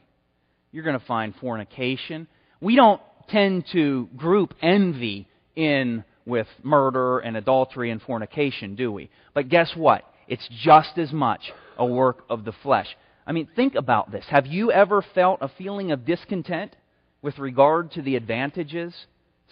[0.71, 2.27] you're going to find fornication.
[2.59, 9.09] We don't tend to group envy in with murder and adultery and fornication, do we?
[9.33, 10.03] But guess what?
[10.27, 12.87] It's just as much a work of the flesh.
[13.25, 14.25] I mean, think about this.
[14.29, 16.75] Have you ever felt a feeling of discontent
[17.21, 18.93] with regard to the advantages,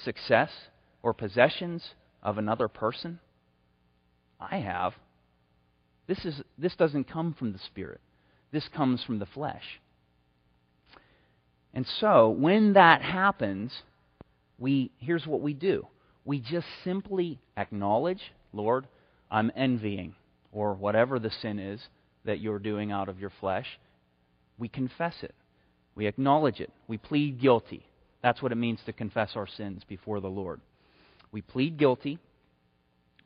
[0.04, 0.50] success,
[1.04, 1.84] or possessions
[2.22, 3.20] of another person?
[4.40, 4.94] I have.
[6.08, 8.02] This, is, this doesn't come from the Spirit,
[8.52, 9.64] this comes from the flesh.
[11.74, 13.72] And so, when that happens,
[14.60, 15.88] we, here's what we do
[16.26, 18.22] we just simply acknowledge,
[18.54, 18.88] Lord,
[19.30, 20.16] I'm envying,
[20.52, 21.82] or whatever the sin is
[22.26, 23.66] that you're doing out of your flesh.
[24.58, 25.34] We confess it.
[25.96, 26.72] We acknowledge it.
[26.88, 27.86] We plead guilty.
[28.22, 30.62] That's what it means to confess our sins before the Lord.
[31.32, 32.20] We plead guilty.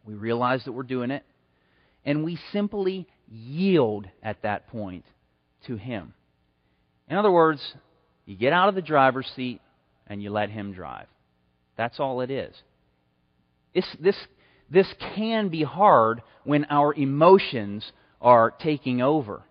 [0.05, 1.23] We realize that we're doing it.
[2.05, 5.05] And we simply yield at that point
[5.67, 6.13] to Him.
[7.10, 7.62] In other words,
[8.25, 9.60] you get out of the driver's seat
[10.08, 11.08] and you let Him drive.
[11.75, 12.55] That's all it is.
[13.75, 14.15] This, this,
[14.71, 19.43] this can be hard when our emotions are taking over,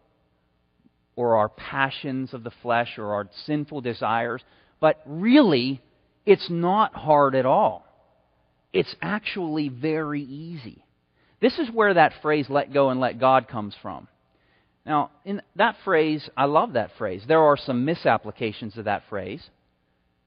[1.15, 4.43] or our passions of the flesh, or our sinful desires.
[4.81, 5.81] But really,
[6.27, 7.87] it's not hard at all.
[8.73, 10.85] It's actually very easy.
[11.41, 14.09] This is where that phrase, let go and let God, comes from.
[14.87, 17.23] Now, in that phrase, I love that phrase.
[17.29, 19.43] There are some misapplications of that phrase,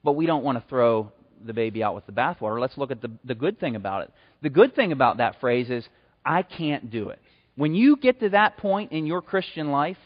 [0.02, 1.12] but we don't want to throw
[1.44, 2.60] the baby out with the bathwater.
[2.60, 4.12] Let's look at the, the good thing about it.
[4.42, 5.86] The good thing about that phrase is,
[6.24, 7.20] I can't do it.
[7.56, 9.96] When you get to that point in your Christian life,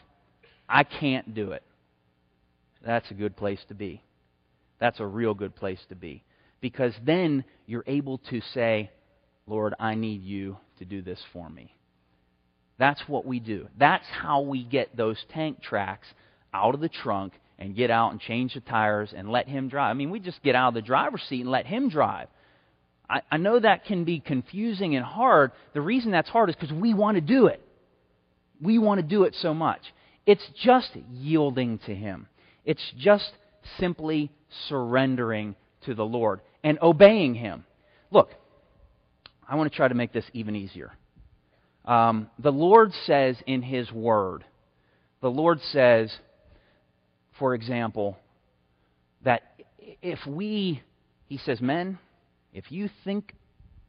[0.67, 1.63] I can't do it.
[2.85, 4.01] That's a good place to be.
[4.79, 6.23] That's a real good place to be.
[6.61, 8.89] Because then you're able to say,
[9.47, 11.75] Lord, I need you to do this for me.
[12.79, 13.67] That's what we do.
[13.77, 16.07] That's how we get those tank tracks
[16.53, 19.91] out of the trunk and get out and change the tires and let him drive.
[19.91, 22.27] I mean, we just get out of the driver's seat and let him drive.
[23.09, 25.51] I, I know that can be confusing and hard.
[25.73, 27.61] The reason that's hard is because we want to do it.
[28.61, 29.81] We want to do it so much.
[30.25, 32.27] It's just yielding to him,
[32.65, 33.31] it's just
[33.79, 34.31] simply
[34.67, 37.65] surrendering to the Lord and obeying him.
[38.09, 38.29] Look,
[39.47, 40.91] I want to try to make this even easier.
[41.85, 44.45] Um, the Lord says in His Word,
[45.21, 46.13] the Lord says,
[47.39, 48.17] for example,
[49.23, 49.41] that
[50.01, 50.81] if we,
[51.27, 51.99] He says, men,
[52.53, 53.33] if you think,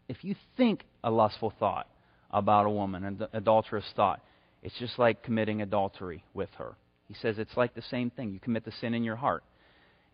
[0.09, 1.89] if you think a lustful thought
[2.31, 4.21] about a woman, an adulterous thought,
[4.63, 6.75] it's just like committing adultery with her.
[7.07, 8.33] He says it's like the same thing.
[8.33, 9.45] You commit the sin in your heart.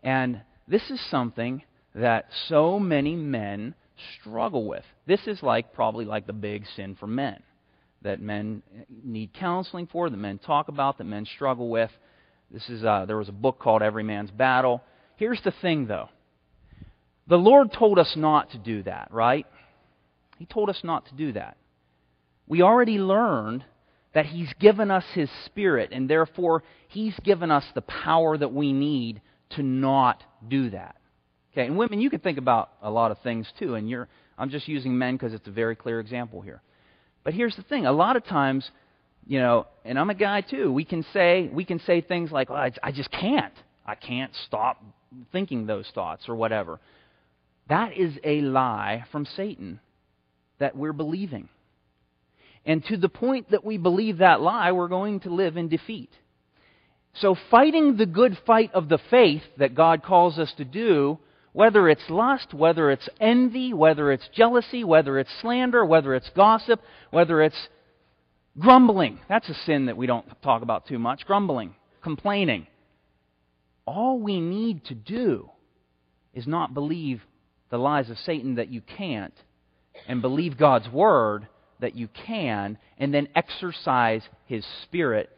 [0.03, 1.63] And this is something
[1.95, 3.75] that so many men
[4.19, 4.83] struggle with.
[5.05, 7.41] This is like probably like the big sin for men
[8.01, 8.63] that men
[9.03, 11.91] need counseling for, that men talk about, that men struggle with.
[12.53, 14.81] This is uh, there was a book called Every Man's Battle.
[15.15, 16.09] Here's the thing, though.
[17.27, 19.45] The Lord told us not to do that, right?
[20.37, 21.55] He told us not to do that.
[22.47, 23.63] We already learned
[24.13, 28.73] that He's given us His Spirit, and therefore He's given us the power that we
[28.73, 30.97] need to not do that.
[31.53, 34.49] Okay, and women, you can think about a lot of things too, and you're, I'm
[34.49, 36.61] just using men because it's a very clear example here.
[37.23, 38.69] But here's the thing: a lot of times,
[39.25, 40.71] you know, and I'm a guy too.
[40.71, 43.53] We can say we can say things like, oh, I, "I just can't.
[43.85, 44.83] I can't stop
[45.31, 46.79] thinking those thoughts or whatever."
[47.69, 49.79] That is a lie from Satan
[50.59, 51.49] that we're believing.
[52.65, 56.11] And to the point that we believe that lie, we're going to live in defeat.
[57.15, 61.19] So, fighting the good fight of the faith that God calls us to do
[61.53, 66.81] whether it's lust, whether it's envy, whether it's jealousy, whether it's slander, whether it's gossip,
[67.09, 67.67] whether it's
[68.61, 69.19] grumbling.
[69.27, 71.25] That's a sin that we don't talk about too much.
[71.25, 72.67] Grumbling, complaining.
[73.85, 75.49] All we need to do
[76.33, 77.21] is not believe
[77.69, 79.33] the lies of Satan that you can't,
[80.07, 81.47] and believe God's word
[81.79, 85.29] that you can, and then exercise his spirit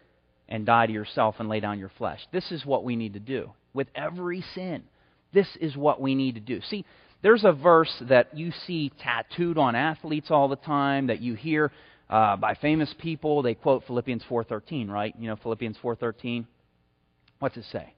[0.50, 2.20] and die to yourself and lay down your flesh.
[2.32, 4.84] This is what we need to do with every sin.
[5.32, 6.62] This is what we need to do.
[6.62, 6.86] See,
[7.24, 11.72] There's a verse that you see tattooed on athletes all the time that you hear
[12.10, 13.42] uh, by famous people.
[13.42, 15.14] They quote Philippians 4:13, right?
[15.18, 16.46] You know Philippians 4:13.
[17.40, 17.94] What's it say?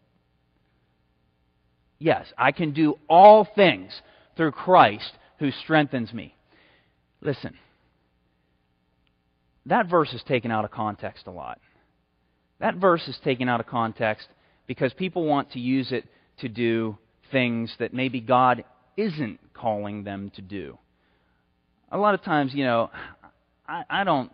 [2.00, 4.02] Yes, I can do all things
[4.36, 6.36] through Christ who strengthens me.
[7.22, 7.56] Listen,
[9.66, 11.60] that verse is taken out of context a lot.
[12.60, 14.28] That verse is taken out of context
[14.68, 16.06] because people want to use it
[16.40, 16.98] to do
[17.32, 18.64] things that maybe God
[18.98, 20.78] isn't calling them to do.
[21.92, 22.90] A lot of times, you know,
[23.68, 24.32] I, I don't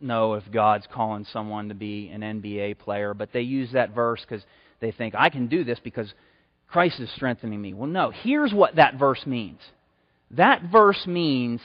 [0.00, 4.20] know if God's calling someone to be an NBA player, but they use that verse
[4.26, 4.44] because
[4.80, 6.12] they think, I can do this because
[6.68, 7.74] Christ is strengthening me.
[7.74, 8.10] Well, no.
[8.10, 9.60] Here's what that verse means.
[10.32, 11.60] That verse means,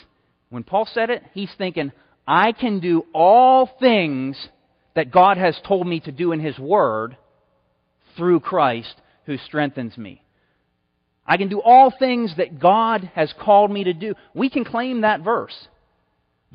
[0.50, 1.92] when Paul said it, he's thinking,
[2.28, 4.50] I can do all things
[4.96, 7.18] that God has told me to do in His Word
[8.18, 8.96] through Christ
[9.26, 10.22] who strengthens me.
[11.28, 14.16] I can do all things that God has called me to do.
[14.34, 15.56] We can claim that verse.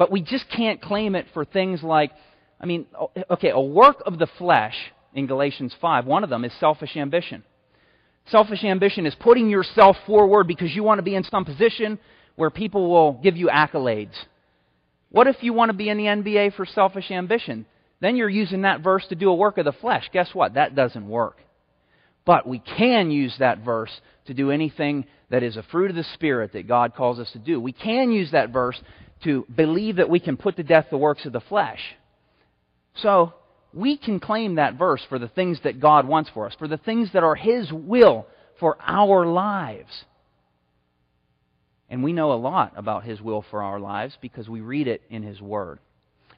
[0.00, 2.10] But we just can't claim it for things like,
[2.58, 2.86] I mean,
[3.30, 4.74] okay, a work of the flesh
[5.12, 7.44] in Galatians 5, one of them is selfish ambition.
[8.30, 11.98] Selfish ambition is putting yourself forward because you want to be in some position
[12.36, 14.14] where people will give you accolades.
[15.10, 17.66] What if you want to be in the NBA for selfish ambition?
[18.00, 20.08] Then you're using that verse to do a work of the flesh.
[20.14, 20.54] Guess what?
[20.54, 21.36] That doesn't work.
[22.24, 23.92] But we can use that verse
[24.28, 27.38] to do anything that is a fruit of the Spirit that God calls us to
[27.38, 27.60] do.
[27.60, 28.80] We can use that verse
[29.24, 31.80] to believe that we can put to death the works of the flesh.
[32.94, 33.34] So,
[33.72, 36.76] we can claim that verse for the things that God wants for us, for the
[36.76, 38.26] things that are His will
[38.58, 40.04] for our lives.
[41.88, 45.02] And we know a lot about His will for our lives because we read it
[45.10, 45.78] in His Word.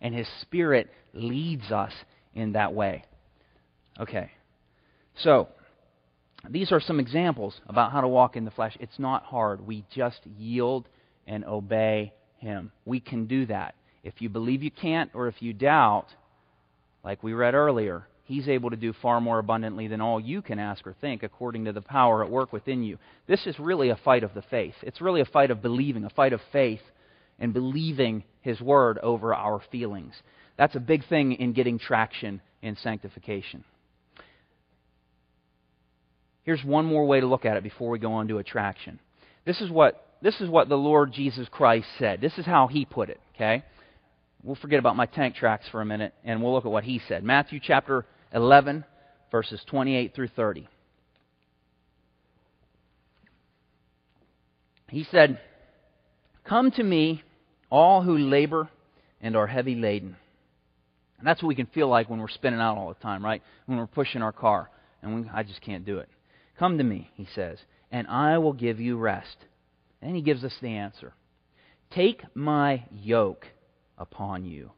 [0.00, 1.92] And His Spirit leads us
[2.34, 3.04] in that way.
[3.98, 4.30] Okay.
[5.16, 5.48] So,
[6.48, 8.76] these are some examples about how to walk in the flesh.
[8.80, 9.66] It's not hard.
[9.66, 10.88] We just yield
[11.26, 12.12] and obey
[12.43, 12.72] Him.
[12.84, 13.74] We can do that.
[14.05, 16.07] If you believe you can't or if you doubt,
[17.05, 20.59] like we read earlier, He's able to do far more abundantly than all you can
[20.59, 22.99] ask or think according to the power at work within you.
[23.26, 24.74] This is really a fight of the faith.
[24.82, 26.80] It's really a fight of believing, a fight of faith
[27.38, 30.14] and believing His Word over our feelings.
[30.57, 33.64] That's a big thing in getting traction in sanctification.
[36.45, 38.99] Here's one more way to look at it before we go on to attraction.
[39.45, 42.20] This is what, this is what the Lord Jesus Christ said.
[42.20, 43.64] This is how He put it, okay?
[44.42, 47.00] We'll forget about my tank tracks for a minute and we'll look at what He
[47.08, 47.24] said.
[47.24, 48.84] Matthew chapter 11,
[49.30, 50.68] verses 28 through 30.
[54.88, 55.40] He said,
[56.44, 57.22] Come to me,
[57.70, 58.68] all who labor
[59.20, 60.16] and are heavy laden.
[61.18, 63.42] And that's what we can feel like when we're spinning out all the time, right?
[63.66, 64.68] When we're pushing our car.
[65.00, 66.08] And we, I just can't do it.
[66.58, 67.58] Come to me, he says,
[67.90, 69.36] and I will give you rest.
[70.03, 71.14] And he gives us the answer
[71.90, 73.46] Take my yoke
[73.96, 74.72] upon you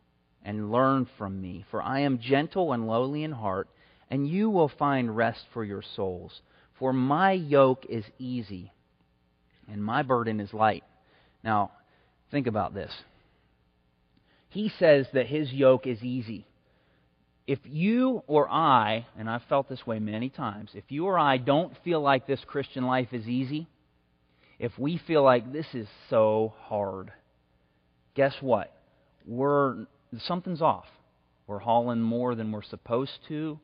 [0.45, 3.69] and learn from me, for I am gentle and lowly in heart,
[4.11, 6.43] and you will find rest for your souls.
[6.79, 8.73] For my yoke is easy
[9.69, 10.85] and my burden is light.
[11.43, 11.71] Now,
[12.31, 12.93] think about this.
[14.51, 16.47] He says that his yoke is easy.
[17.47, 21.37] If you or I, and I've felt this way many times, if you or I
[21.39, 23.67] don't feel like this Christian life is easy,
[24.59, 27.13] if we feel like this is so hard,
[28.15, 28.73] guess what?
[29.27, 29.87] We're
[30.27, 30.87] something's off.
[31.47, 33.59] We're hauling more than we're supposed to.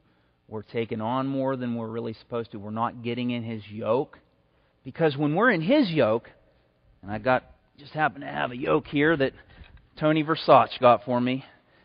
[0.48, 2.58] We're taking on more than we're really supposed to.
[2.58, 4.18] We're not getting in his yoke.
[4.84, 6.28] Because when we're in his yoke,
[7.02, 7.44] and I got
[7.78, 9.32] just happen to have a yoke here that
[9.98, 11.44] Tony Versace got for me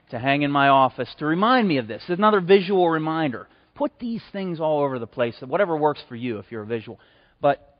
[0.09, 2.01] to hang in my office to remind me of this.
[2.07, 3.47] It's another visual reminder.
[3.75, 6.99] Put these things all over the place, whatever works for you if you're a visual.
[7.41, 7.74] But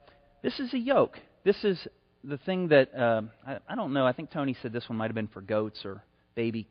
[0.46, 1.18] this is a yoke.
[1.43, 1.88] This is
[2.24, 5.08] the thing that, uh, I, I don't know, I think Tony said this one might
[5.08, 6.04] have been for goats or
[6.36, 6.68] baby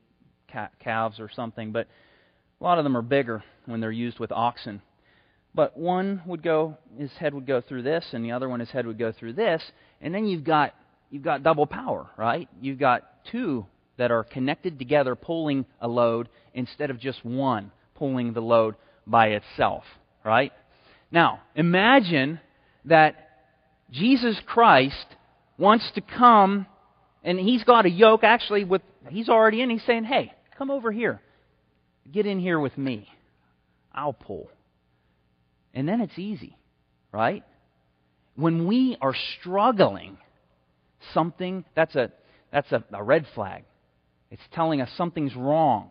[0.79, 1.89] calves or something, but
[2.61, 4.81] a lot of them are bigger when they're used with oxen.
[5.57, 8.71] But one would go, his head would go through this, and the other one, his
[8.71, 9.61] head would go through this,
[10.01, 10.73] and then you've got
[11.11, 12.49] you've got double power, right?
[12.61, 13.03] You've got
[13.33, 13.67] two
[13.97, 19.29] that are connected together pulling a load instead of just one pulling the load by
[19.29, 19.83] itself,
[20.25, 20.53] right?
[21.11, 22.41] Now, imagine
[22.85, 23.24] that
[23.91, 25.07] Jesus Christ
[25.59, 26.67] wants to come
[27.23, 30.93] and he's got a yoke actually with he's already in he's saying hey Come over
[30.93, 31.21] here.
[32.11, 33.09] Get in here with me.
[33.93, 34.51] I'll pull.
[35.73, 36.57] And then it's easy,
[37.13, 37.43] right?
[38.37, 40.19] When we are struggling,
[41.13, 42.11] something that's a
[42.53, 43.65] that's a, a red flag.
[44.31, 45.91] It's telling us something's wrong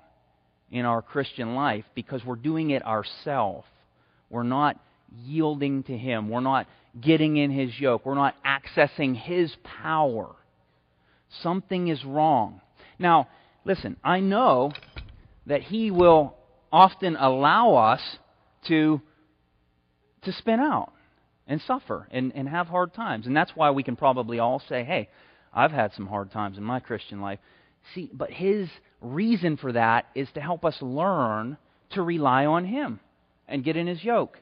[0.72, 3.68] in our Christian life because we're doing it ourselves.
[4.30, 4.80] We're not
[5.26, 6.30] yielding to Him.
[6.30, 6.68] We're not
[7.00, 8.06] getting in His yoke.
[8.06, 10.36] We're not accessing His power.
[11.42, 12.62] Something is wrong.
[13.00, 13.28] Now,
[13.66, 14.72] listen, I know
[15.48, 16.36] that He will
[16.72, 18.02] often allow us
[18.68, 19.02] to,
[20.24, 20.92] to spin out
[21.48, 23.28] and suffer and, and have hard times.
[23.28, 25.10] And that's why we can probably all say, hey,
[25.54, 27.40] I've had some hard times in my Christian life.
[27.94, 28.70] See, but His
[29.02, 31.58] reason for that is to help us learn
[31.92, 33.00] to rely on Him
[33.48, 34.40] and get in His yoke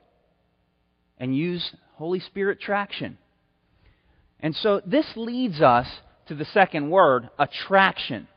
[1.18, 3.20] and use Holy Spirit traction.
[4.39, 5.86] And so this leads us
[6.30, 8.28] to the second word, attraction.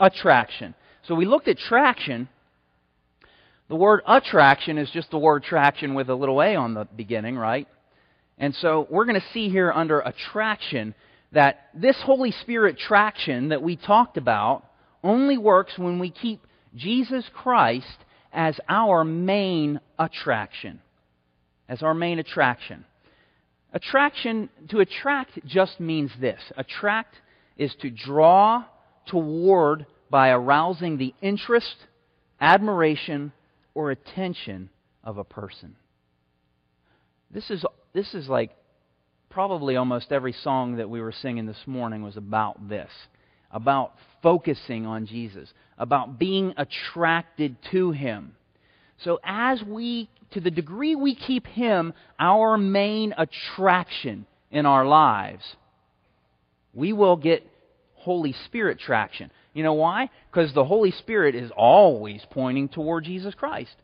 [0.00, 0.74] Attraction.
[1.06, 2.30] So we looked at traction.
[3.68, 7.36] The word attraction is just the word traction with a little a on the beginning,
[7.36, 7.68] right?
[8.38, 10.94] And so we're going to see here under attraction
[11.32, 14.64] that this Holy Spirit traction that we talked about
[15.04, 16.40] only works when we keep
[16.74, 17.98] Jesus Christ
[18.32, 20.80] as our main attraction.
[21.68, 22.86] As our main attraction.
[23.72, 27.16] Attraction, to attract just means this attract
[27.56, 28.64] is to draw
[29.06, 31.76] toward by arousing the interest,
[32.40, 33.32] admiration,
[33.74, 34.68] or attention
[35.02, 35.76] of a person.
[37.30, 37.64] This is,
[37.94, 38.50] this is like
[39.30, 42.90] probably almost every song that we were singing this morning was about this
[43.52, 43.92] about
[44.22, 48.34] focusing on Jesus, about being attracted to Him.
[48.98, 55.42] So, as we, to the degree we keep Him our main attraction in our lives,
[56.72, 57.46] we will get
[57.94, 59.30] Holy Spirit traction.
[59.54, 60.10] You know why?
[60.30, 63.74] Because the Holy Spirit is always pointing toward Jesus Christ.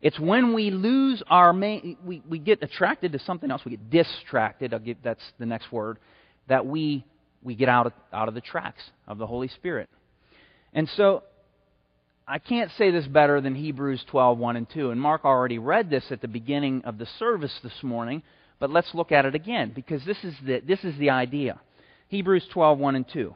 [0.00, 3.88] It's when we lose our main, we, we get attracted to something else, we get
[3.88, 5.98] distracted, I'll get, that's the next word,
[6.48, 7.04] that we,
[7.40, 9.88] we get out of, out of the tracks of the Holy Spirit.
[10.72, 11.22] And so,
[12.26, 14.90] I can't say this better than Hebrews 12, 1 and 2.
[14.90, 18.22] And Mark already read this at the beginning of the service this morning,
[18.60, 21.60] but let's look at it again, because this is the, this is the idea.
[22.08, 23.34] Hebrews 12, 1 and 2.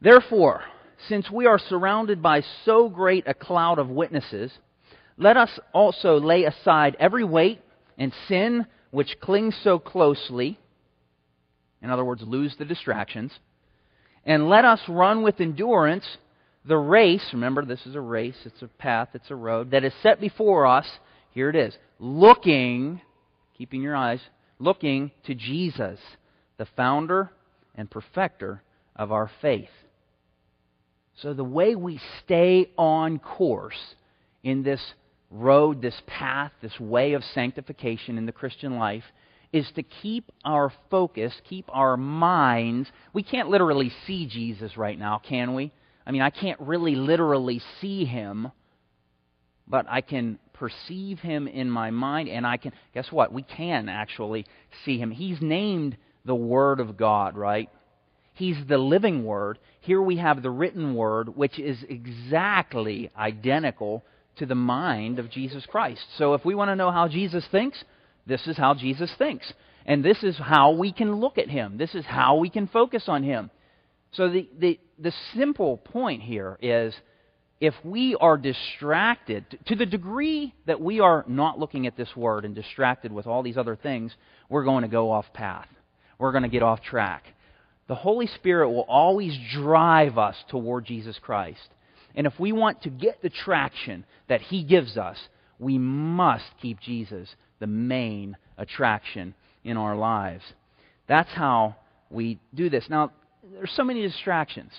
[0.00, 0.62] Therefore,
[1.08, 4.52] since we are surrounded by so great a cloud of witnesses,
[5.18, 7.60] let us also lay aside every weight
[7.98, 10.58] and sin which clings so closely.
[11.82, 13.32] In other words, lose the distractions.
[14.24, 16.04] And let us run with endurance
[16.66, 17.24] the race.
[17.32, 20.66] Remember, this is a race, it's a path, it's a road that is set before
[20.66, 20.86] us.
[21.32, 21.76] Here it is.
[21.98, 23.00] Looking,
[23.56, 24.20] keeping your eyes,
[24.58, 25.98] looking to Jesus,
[26.58, 27.30] the founder
[27.74, 28.62] and perfecter
[28.94, 29.68] of our faith.
[31.22, 33.94] So, the way we stay on course
[34.42, 34.80] in this
[35.30, 39.04] road, this path, this way of sanctification in the Christian life
[39.52, 42.90] is to keep our focus, keep our minds.
[43.14, 45.72] We can't literally see Jesus right now, can we?
[46.06, 48.52] I mean, I can't really literally see him,
[49.66, 53.32] but I can perceive him in my mind, and I can, guess what?
[53.32, 54.46] We can actually
[54.84, 55.10] see him.
[55.10, 57.68] He's named the Word of God, right?
[58.34, 59.58] He's the living Word.
[59.80, 64.04] Here we have the written Word, which is exactly identical
[64.36, 66.04] to the mind of Jesus Christ.
[66.18, 67.82] So if we want to know how Jesus thinks,
[68.26, 69.52] this is how Jesus thinks.
[69.86, 71.78] And this is how we can look at Him.
[71.78, 73.50] This is how we can focus on Him.
[74.16, 76.94] So the, the, the simple point here is
[77.60, 82.44] if we are distracted, to the degree that we are not looking at this Word
[82.44, 84.14] and distracted with all these other things,
[84.48, 85.68] we're going to go off path.
[86.18, 87.24] We're going to get off track
[87.88, 91.68] the Holy Spirit will always drive us toward Jesus Christ.
[92.14, 95.18] And if we want to get the traction that He gives us,
[95.58, 100.42] we must keep Jesus the main attraction in our lives.
[101.06, 101.76] That's how
[102.10, 102.86] we do this.
[102.90, 103.12] Now,
[103.52, 104.72] there's so many distractions.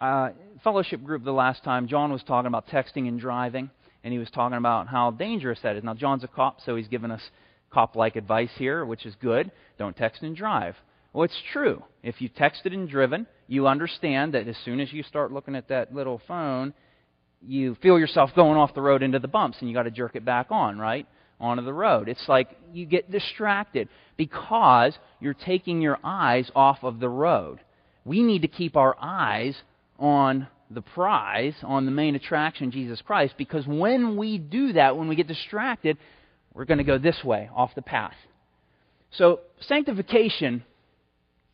[0.00, 0.30] Uh,
[0.64, 3.70] fellowship group the last time, John was talking about texting and driving,
[4.02, 5.84] and he was talking about how dangerous that is.
[5.84, 7.20] Now, John's a cop, so he's given us
[7.70, 9.50] cop like advice here, which is good.
[9.78, 10.74] Don't text and drive.
[11.12, 11.82] Well, it's true.
[12.02, 15.68] If you texted and driven, you understand that as soon as you start looking at
[15.68, 16.72] that little phone,
[17.42, 20.14] you feel yourself going off the road into the bumps and you got to jerk
[20.14, 21.06] it back on, right?
[21.40, 22.08] Onto the road.
[22.08, 27.60] It's like you get distracted because you're taking your eyes off of the road.
[28.04, 29.56] We need to keep our eyes
[29.98, 35.08] on the prize, on the main attraction, Jesus Christ, because when we do that, when
[35.08, 35.96] we get distracted,
[36.54, 38.14] we're going to go this way, off the path.
[39.12, 40.64] So, sanctification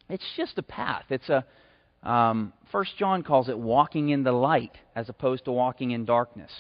[0.09, 1.05] it's just a path.
[1.11, 1.45] It's a
[2.09, 6.51] um, First John calls it walking in the light as opposed to walking in darkness.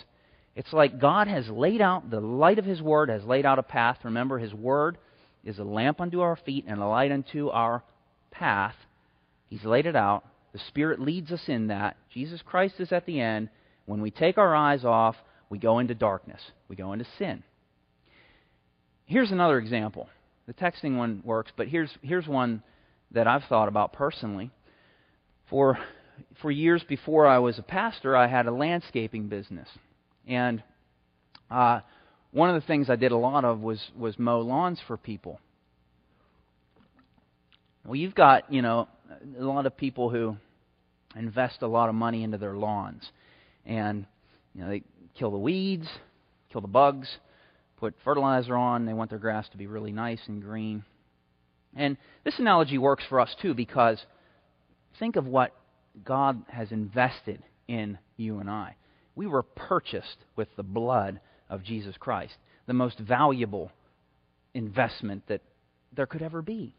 [0.57, 3.62] It's like God has laid out the light of His Word has laid out a
[3.62, 3.98] path.
[4.04, 4.96] Remember, His Word
[5.44, 7.84] is a lamp unto our feet and a light unto our
[8.30, 8.74] path.
[9.48, 10.24] He's laid it out.
[10.54, 11.96] The Spirit leads us in that.
[12.12, 13.50] Jesus Christ is at the end.
[13.84, 15.14] When we take our eyes off,
[15.50, 16.40] we go into darkness.
[16.68, 17.44] We go into sin.
[19.04, 20.09] here's another example.
[20.46, 22.62] The texting one works, but here's, here's one
[23.11, 24.50] that I've thought about personally.
[25.50, 25.78] For,
[26.40, 29.68] for years before I was a pastor, I had a landscaping business.
[30.27, 30.62] And
[31.51, 31.81] uh,
[32.33, 35.41] one of the things I did a lot of was, was mow lawns for people.
[37.85, 38.89] Well, you've got, you know,
[39.39, 40.37] a lot of people who
[41.14, 43.09] invest a lot of money into their lawns.
[43.64, 44.07] And,
[44.55, 44.83] you know, they
[45.18, 45.87] kill the weeds,
[46.51, 47.09] kill the bugs,
[47.77, 48.87] put fertilizer on.
[48.87, 50.85] They want their grass to be really nice and green.
[51.77, 54.05] And this analogy works for us too because
[54.99, 55.55] think of what
[56.05, 58.74] God has invested in you and I.
[59.16, 62.34] We were purchased with the blood of Jesus Christ,
[62.66, 63.72] the most valuable
[64.54, 65.40] investment that
[65.92, 66.74] there could ever be.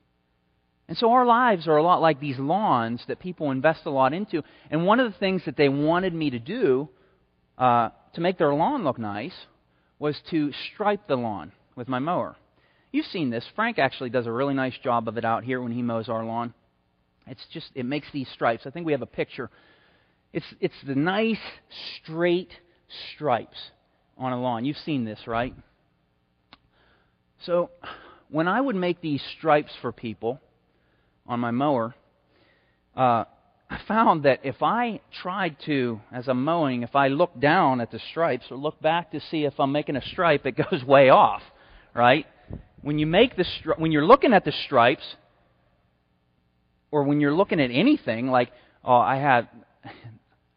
[0.88, 4.14] And so our lives are a lot like these lawns that people invest a lot
[4.14, 4.44] into.
[4.72, 6.88] And one of the things that they wanted me to do
[7.58, 9.36] uh, to make their lawn look nice
[10.00, 12.38] was to stripe the lawn with my mower.
[12.92, 13.44] You've seen this.
[13.56, 16.24] Frank actually does a really nice job of it out here when he mows our
[16.24, 16.54] lawn.
[17.26, 18.64] It's just it makes these stripes.
[18.66, 19.50] I think we have a picture.
[20.38, 21.40] It's it's the nice
[21.96, 22.52] straight
[23.16, 23.58] stripes
[24.20, 24.66] on a lawn.
[24.66, 25.52] You've seen this, right?
[27.48, 27.72] So
[28.30, 30.40] when I would make these stripes for people
[31.26, 31.96] on my mower,
[32.96, 33.24] uh,
[33.68, 37.90] I found that if I tried to, as I'm mowing, if I look down at
[37.90, 41.10] the stripes or look back to see if I'm making a stripe, it goes way
[41.10, 41.42] off,
[41.96, 42.28] right?
[42.82, 45.16] When you make the stri- when you're looking at the stripes,
[46.92, 48.52] or when you're looking at anything, like
[48.86, 49.48] oh, I had,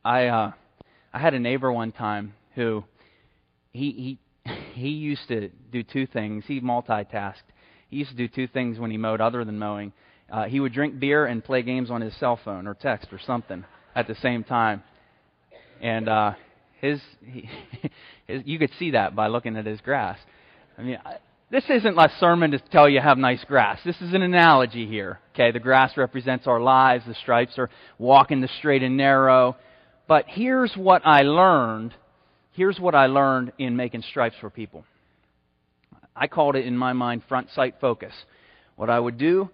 [0.04, 0.52] I uh,
[1.12, 2.84] I had a neighbor one time who
[3.72, 6.44] he he he used to do two things.
[6.46, 7.34] He multitasked.
[7.88, 9.92] He used to do two things when he mowed other than mowing
[10.30, 13.18] uh, he would drink beer and play games on his cell phone or text or
[13.18, 14.82] something at the same time.
[15.80, 16.32] And uh,
[16.80, 17.48] his, he,
[18.26, 20.18] his, you could see that by looking at his grass.
[20.78, 21.16] I mean, I,
[21.50, 23.80] this isn't a sermon to tell you have nice grass.
[23.84, 25.18] This is an analogy here.
[25.34, 27.04] Okay, the grass represents our lives.
[27.08, 29.56] The stripes are walking the straight and narrow.
[30.10, 31.94] But here's what I learned.
[32.50, 34.84] Here's what I learned in making stripes for people.
[36.16, 38.12] I called it in my mind front sight focus.
[38.74, 39.50] What I would do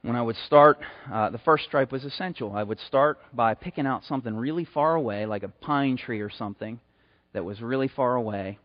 [0.00, 0.78] when I would start,
[1.12, 2.56] uh, the first stripe was essential.
[2.56, 6.30] I would start by picking out something really far away, like a pine tree or
[6.30, 6.80] something
[7.34, 8.58] that was really far away,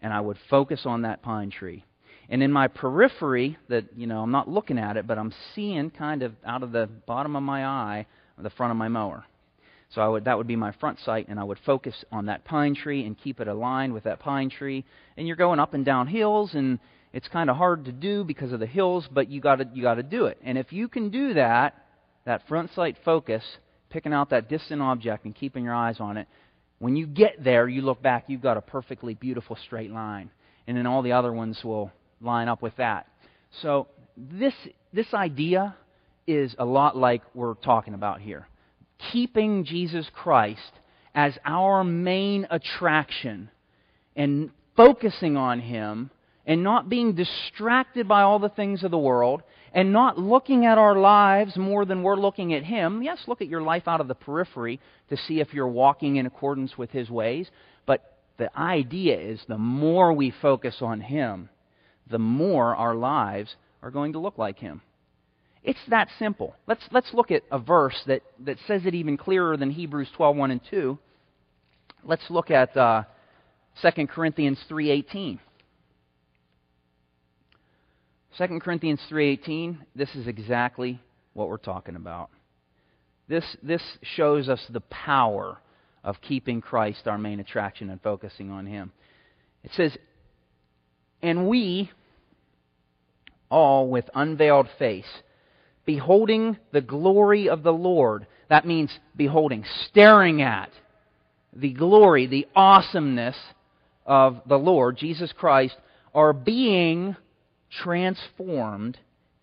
[0.00, 1.84] and I would focus on that pine tree.
[2.28, 5.90] And in my periphery, that you know, I'm not looking at it, but I'm seeing
[5.90, 8.06] kind of out of the bottom of my eye
[8.38, 9.24] the front of my mower.
[9.90, 12.44] So I would, that would be my front sight, and I would focus on that
[12.44, 14.84] pine tree and keep it aligned with that pine tree.
[15.16, 16.78] And you're going up and down hills, and
[17.12, 19.82] it's kind of hard to do because of the hills, but you got to you
[19.82, 20.38] got to do it.
[20.42, 21.86] And if you can do that,
[22.24, 23.44] that front sight focus,
[23.90, 26.26] picking out that distant object and keeping your eyes on it,
[26.78, 30.30] when you get there, you look back, you've got a perfectly beautiful straight line,
[30.66, 33.06] and then all the other ones will line up with that.
[33.62, 34.54] So this
[34.92, 35.76] this idea
[36.26, 38.48] is a lot like we're talking about here.
[39.12, 40.72] Keeping Jesus Christ
[41.14, 43.50] as our main attraction
[44.14, 46.10] and focusing on him
[46.46, 49.42] and not being distracted by all the things of the world
[49.72, 53.02] and not looking at our lives more than we're looking at Him.
[53.02, 54.80] Yes, look at your life out of the periphery
[55.10, 57.50] to see if you're walking in accordance with His ways.
[57.84, 61.48] But the idea is the more we focus on Him,
[62.08, 64.82] the more our lives are going to look like Him.
[65.66, 66.54] It's that simple.
[66.68, 70.36] Let's, let's look at a verse that, that says it even clearer than Hebrews 12,
[70.36, 70.96] 1 and 2.
[72.04, 73.02] Let's look at uh,
[73.82, 75.40] 2 Corinthians 3.18.
[78.38, 81.00] 2 Corinthians 3:18, this is exactly
[81.32, 82.28] what we're talking about.
[83.28, 85.58] This, this shows us the power
[86.04, 88.92] of keeping Christ our main attraction and focusing on Him.
[89.64, 89.96] It says,
[91.22, 91.90] And we,
[93.50, 95.08] all with unveiled face,
[95.86, 100.70] beholding the glory of the Lord, that means beholding, staring at
[101.54, 103.36] the glory, the awesomeness
[104.04, 105.76] of the Lord, Jesus Christ,
[106.14, 107.16] are being
[107.82, 108.98] transformed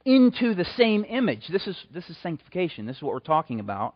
[0.05, 1.47] into the same image.
[1.51, 2.85] This is, this is sanctification.
[2.85, 3.95] This is what we're talking about.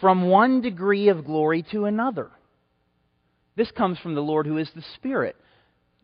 [0.00, 2.30] From one degree of glory to another.
[3.56, 5.36] This comes from the Lord who is the Spirit.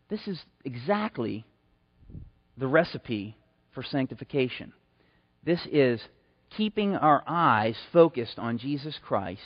[0.09, 1.45] This is exactly
[2.57, 3.37] the recipe
[3.72, 4.72] for sanctification.
[5.45, 6.01] This is
[6.57, 9.40] keeping our eyes focused on Jesus Christ.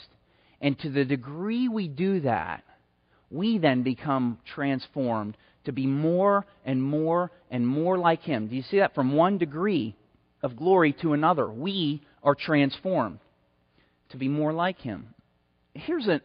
[0.61, 2.63] And to the degree we do that,
[3.31, 8.47] we then become transformed to be more and more and more like Him.
[8.47, 8.95] Do you see that?
[8.95, 9.95] From one degree
[10.41, 13.19] of glory to another, we are transformed
[14.09, 15.13] to be more like Him.
[15.73, 16.21] Here's a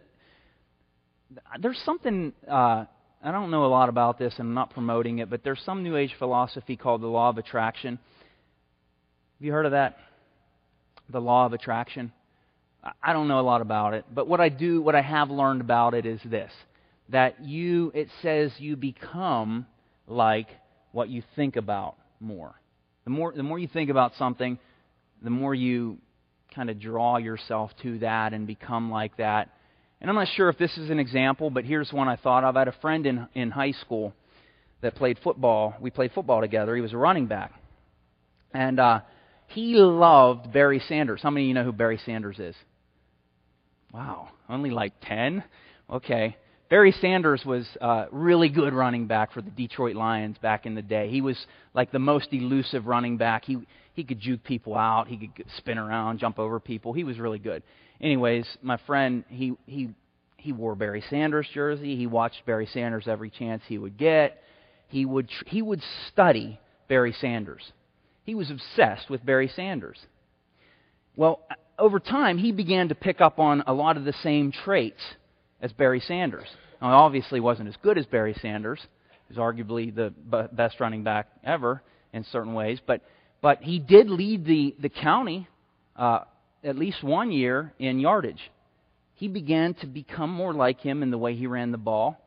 [1.60, 2.84] there's something uh,
[3.22, 5.82] I don't know a lot about this, and I'm not promoting it, but there's some
[5.82, 7.98] New Age philosophy called the law of attraction.
[9.44, 9.98] Have you heard of that?
[11.10, 12.12] The law of attraction.
[13.02, 15.60] I don't know a lot about it, but what I do, what I have learned
[15.60, 16.50] about it is this:
[17.10, 19.66] that you, it says you become
[20.08, 20.48] like
[20.92, 22.54] what you think about more.
[23.04, 24.58] The more, the more you think about something,
[25.22, 25.98] the more you
[26.54, 29.50] kind of draw yourself to that and become like that.
[30.00, 32.56] And I'm not sure if this is an example, but here's one I thought of.
[32.56, 34.14] I had a friend in, in high school
[34.80, 35.74] that played football.
[35.82, 36.74] We played football together.
[36.74, 37.52] He was a running back.
[38.54, 39.00] And uh,
[39.48, 41.20] he loved Barry Sanders.
[41.22, 42.56] How many of you know who Barry Sanders is?
[43.92, 45.44] Wow, only like 10?
[45.90, 46.36] Okay.
[46.70, 50.82] Barry Sanders was a really good running back for the Detroit Lions back in the
[50.82, 51.08] day.
[51.08, 51.36] He was
[51.74, 53.44] like the most elusive running back.
[53.44, 53.58] He
[53.92, 56.92] he could juke people out, he could spin around, jump over people.
[56.92, 57.62] He was really good.
[58.00, 59.90] Anyways, my friend, he he
[60.36, 61.96] he wore Barry Sanders jersey.
[61.96, 64.42] He watched Barry Sanders every chance he would get.
[64.88, 67.72] He would he would study Barry Sanders.
[68.24, 69.98] He was obsessed with Barry Sanders.
[71.16, 71.40] Well,
[71.78, 75.00] over time, he began to pick up on a lot of the same traits
[75.60, 76.48] as Barry Sanders.
[76.80, 78.80] Now, he obviously wasn't as good as Barry Sanders.
[79.28, 80.12] He's arguably the
[80.52, 83.02] best running back ever in certain ways, but
[83.40, 85.48] but he did lead the the county
[85.96, 86.20] uh,
[86.62, 88.50] at least one year in yardage.
[89.14, 92.20] He began to become more like him in the way he ran the ball.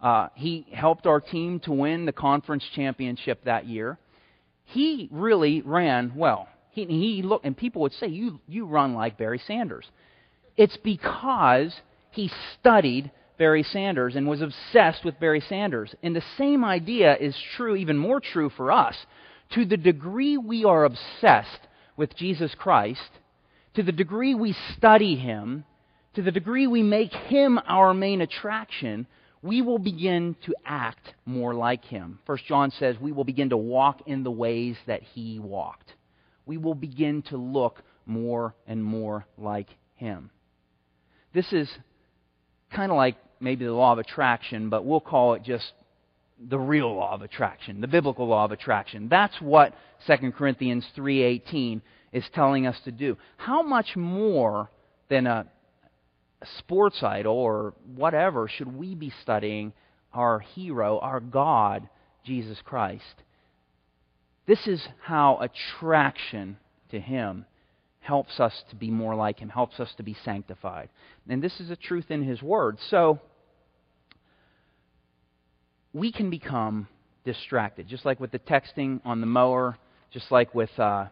[0.00, 3.98] Uh, he helped our team to win the conference championship that year.
[4.66, 6.48] He really ran well.
[6.70, 9.86] He, he looked, and people would say, "You you run like Barry Sanders."
[10.56, 11.74] It's because
[12.10, 15.94] he studied Barry Sanders and was obsessed with Barry Sanders.
[16.02, 18.96] And the same idea is true, even more true for us.
[19.54, 21.60] To the degree we are obsessed
[21.96, 23.10] with Jesus Christ,
[23.74, 25.64] to the degree we study him,
[26.14, 29.06] to the degree we make him our main attraction,
[29.46, 32.18] we will begin to act more like him.
[32.26, 35.94] First John says we will begin to walk in the ways that he walked.
[36.44, 40.30] We will begin to look more and more like him.
[41.32, 41.70] This is
[42.74, 45.72] kind of like maybe the law of attraction, but we'll call it just
[46.38, 49.08] the real law of attraction, the biblical law of attraction.
[49.08, 49.74] That's what
[50.06, 51.80] 2 Corinthians 3:18
[52.12, 53.16] is telling us to do.
[53.36, 54.70] How much more
[55.08, 55.46] than a
[56.58, 59.72] sports idol or whatever should we be studying
[60.12, 61.88] our hero, our God,
[62.24, 63.04] Jesus Christ?
[64.46, 66.56] This is how attraction
[66.90, 67.46] to him
[68.06, 70.88] helps us to be more like Him, helps us to be sanctified.
[71.28, 72.78] And this is a truth in His Word.
[72.88, 73.20] So,
[75.92, 76.86] we can become
[77.24, 79.76] distracted, just like with the texting on the mower,
[80.12, 81.06] just like with uh,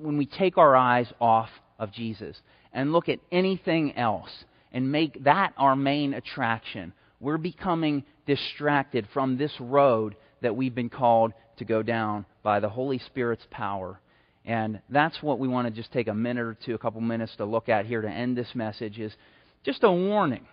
[0.00, 2.36] when we take our eyes off of Jesus
[2.72, 4.30] and look at anything else
[4.72, 6.92] and make that our main attraction.
[7.20, 12.68] We're becoming distracted from this road that we've been called to go down by the
[12.68, 14.00] Holy Spirit's power.
[14.44, 17.34] And that's what we want to just take a minute or two, a couple minutes
[17.36, 19.12] to look at here to end this message is
[19.64, 20.46] just a warning.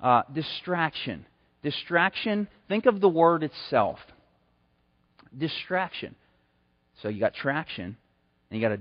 [0.00, 1.24] Uh, distraction.
[1.62, 3.98] Distraction, think of the word itself.
[5.36, 6.14] Distraction.
[7.02, 7.96] So you got traction,
[8.50, 8.80] and you got a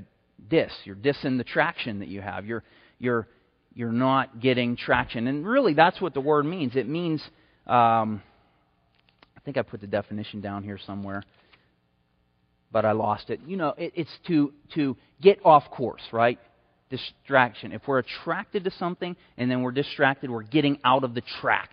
[0.49, 0.71] dis.
[0.83, 2.45] You're dissing the traction that you have.
[2.45, 2.63] You're,
[2.99, 3.27] you're,
[3.73, 5.27] you're not getting traction.
[5.27, 6.75] And really, that's what the word means.
[6.75, 7.21] It means,
[7.67, 8.21] um,
[9.35, 11.23] I think I put the definition down here somewhere
[12.75, 13.39] but I lost it.
[13.47, 16.37] You know, it, it's to, to get off course, right?
[16.89, 17.71] Distraction.
[17.71, 21.69] If we're attracted to something and then we're distracted, we're getting out of the track.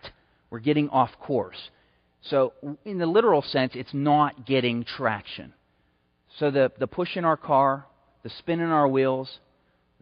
[0.48, 1.56] We're getting off course.
[2.30, 2.52] So,
[2.84, 5.52] in the literal sense, it's not getting traction.
[6.38, 7.84] So, the, the push in our car,
[8.22, 9.38] the spin in our wheels,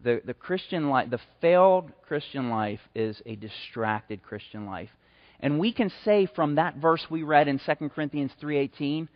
[0.03, 4.91] the, the Christian life, the failed Christian life is a distracted Christian life.
[5.41, 9.09] And we can say from that verse we read in 2 Corinthians 3:18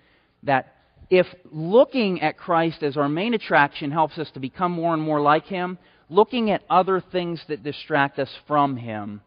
[0.44, 0.74] that
[1.10, 5.20] if looking at Christ as our main attraction helps us to become more and more
[5.20, 5.78] like Him,
[6.08, 9.20] looking at other things that distract us from Him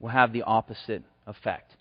[0.00, 1.72] will have the opposite effect.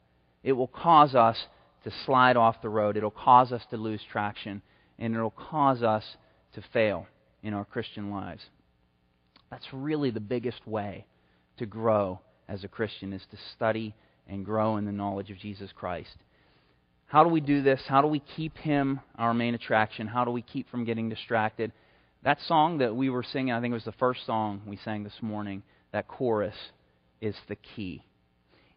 [0.43, 1.37] It will cause us
[1.83, 4.61] to slide off the road, it'll cause us to lose traction,
[4.99, 6.03] and it'll cause us
[6.53, 7.07] to fail
[7.43, 8.43] in our Christian lives.
[9.49, 11.05] That's really the biggest way
[11.57, 13.93] to grow as a Christian is to study
[14.27, 16.15] and grow in the knowledge of Jesus Christ.
[17.07, 17.81] How do we do this?
[17.87, 20.07] How do we keep Him our main attraction?
[20.07, 21.71] How do we keep from getting distracted?
[22.23, 25.03] That song that we were singing, I think it was the first song we sang
[25.03, 26.55] this morning, that chorus
[27.21, 28.03] is the key.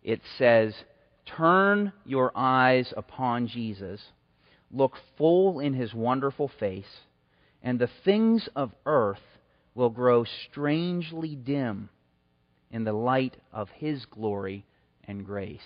[0.03, 0.75] It says,
[1.37, 4.01] Turn your eyes upon Jesus,
[4.71, 7.01] look full in His wonderful face,
[7.63, 9.19] and the things of earth
[9.75, 11.89] will grow strangely dim
[12.71, 14.65] in the light of His glory
[15.05, 15.61] and grace.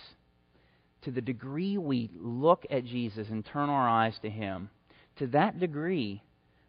[1.03, 4.71] to the degree we look at Jesus and turn our eyes to Him,
[5.19, 6.21] to that degree,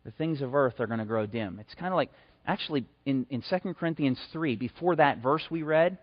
[0.06, 1.58] the things of earth are going to grow dim.
[1.60, 2.12] It's kind of like,
[2.46, 5.98] actually, in, in 2 Corinthians 3, before that verse we read,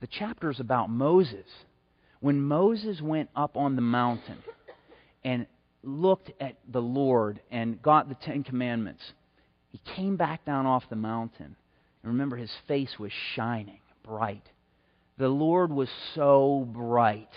[0.00, 1.46] the chapter is about Moses.
[2.20, 4.38] When Moses went up on the mountain
[5.24, 5.46] and
[5.86, 9.02] looked at the Lord and got the Ten Commandments,
[9.70, 11.56] he came back down off the mountain.
[12.02, 14.44] And remember, his face was shining bright.
[15.18, 17.30] The Lord was so bright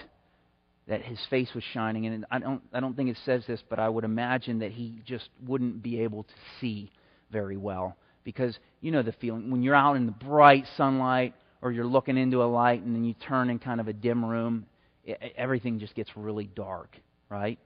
[0.88, 2.06] that his face was shining.
[2.06, 5.02] And I don't, I don't think it says this, but I would imagine that he
[5.06, 6.92] just wouldn't be able to see
[7.32, 7.96] very well.
[8.24, 12.18] Because you know the feeling when you're out in the bright sunlight or you're looking
[12.18, 14.66] into a light and then you turn in kind of a dim room,
[15.06, 16.98] it, everything just gets really dark,
[17.30, 17.58] right?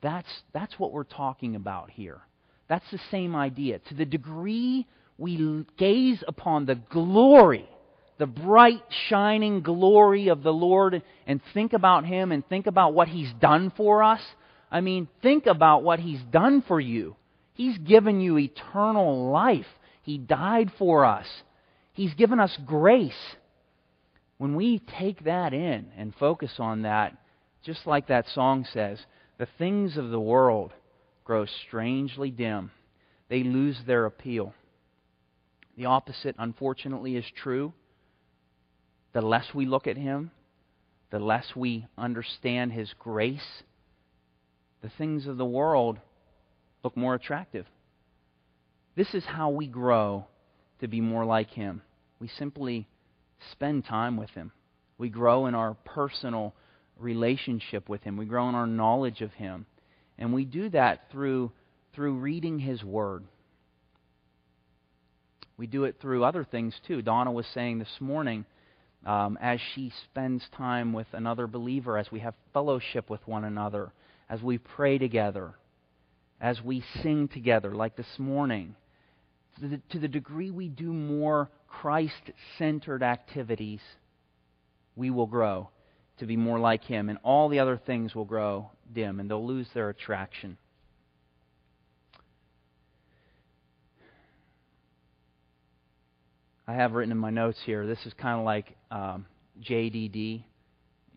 [0.00, 2.20] That's, that's what we're talking about here.
[2.68, 3.78] That's the same idea.
[3.80, 4.86] To the degree
[5.16, 7.68] we gaze upon the glory
[8.18, 13.08] the bright, shining glory of the Lord and think about Him and think about what
[13.08, 14.20] He's done for us,
[14.70, 17.16] I mean, think about what He's done for you.
[17.54, 19.66] He's given you eternal life.
[20.02, 21.26] He died for us.
[21.92, 23.12] He's given us grace.
[24.36, 27.16] When we take that in and focus on that,
[27.64, 28.98] just like that song says,
[29.38, 30.72] the things of the world
[31.24, 32.70] grow strangely dim.
[33.28, 34.54] They lose their appeal.
[35.76, 37.72] The opposite, unfortunately, is true
[39.12, 40.30] the less we look at Him,
[41.10, 43.62] the less we understand His grace,
[44.82, 45.98] the things of the world
[46.84, 47.66] look more attractive.
[48.96, 50.26] This is how we grow
[50.80, 51.82] to be more like Him.
[52.20, 52.86] We simply
[53.52, 54.52] spend time with Him.
[54.98, 56.54] We grow in our personal
[56.98, 58.16] relationship with Him.
[58.16, 59.66] We grow in our knowledge of Him.
[60.18, 61.52] And we do that through,
[61.94, 63.24] through reading His Word.
[65.56, 67.02] We do it through other things too.
[67.02, 68.44] Donna was saying this morning
[69.04, 73.92] um, as she spends time with another believer, as we have fellowship with one another,
[74.28, 75.54] as we pray together,
[76.40, 78.74] as we sing together, like this morning.
[79.60, 83.80] To the, to the degree we do more Christ centered activities,
[84.94, 85.70] we will grow
[86.18, 89.46] to be more like Him, and all the other things will grow dim, and they'll
[89.46, 90.56] lose their attraction.
[96.66, 97.86] I have written in my notes here.
[97.86, 99.24] This is kind of like um,
[99.62, 100.44] JDD,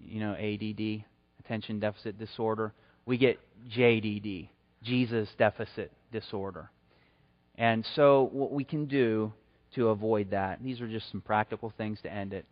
[0.01, 1.03] you know, ADD,
[1.43, 2.73] attention deficit disorder.
[3.05, 3.37] We get
[3.69, 4.47] JDD,
[4.81, 6.71] Jesus deficit disorder.
[7.55, 9.33] And so, what we can do
[9.75, 12.45] to avoid that, these are just some practical things to end it.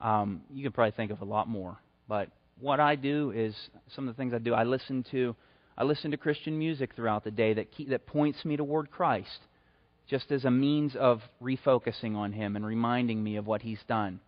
[0.00, 1.78] Um, you can probably think of a lot more,
[2.08, 2.28] but
[2.60, 3.54] what I do is
[3.94, 4.54] some of the things I do.
[4.54, 5.34] I listen to,
[5.76, 9.40] I listen to Christian music throughout the day that keep, that points me toward Christ
[10.08, 14.20] just as a means of refocusing on Him and reminding me of what He's done.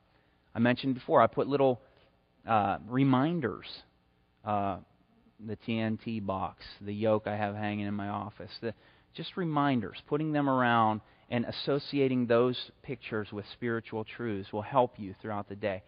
[0.54, 1.80] I mentioned before, I put little
[2.46, 3.66] uh, reminders,
[4.44, 4.78] uh,
[5.44, 8.72] the TNT box, the yoke I have hanging in my office, the,
[9.14, 15.14] just reminders, putting them around and associating those pictures with spiritual truths will help you
[15.20, 15.82] throughout the day.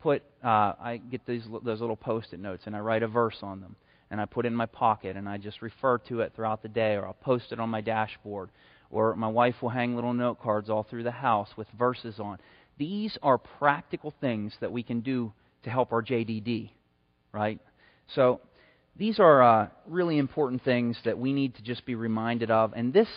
[0.00, 3.60] Put, uh, I get these those little post-it notes and I write a verse on
[3.60, 3.76] them
[4.10, 6.68] and I put it in my pocket and I just refer to it throughout the
[6.68, 8.50] day or I'll post it on my dashboard
[8.90, 12.38] or my wife will hang little note cards all through the house with verses on.
[12.78, 15.32] These are practical things that we can do
[15.62, 16.70] to help our JDD,
[17.32, 17.58] right?
[18.14, 18.40] So
[18.96, 22.72] these are uh, really important things that we need to just be reminded of.
[22.74, 23.08] And this,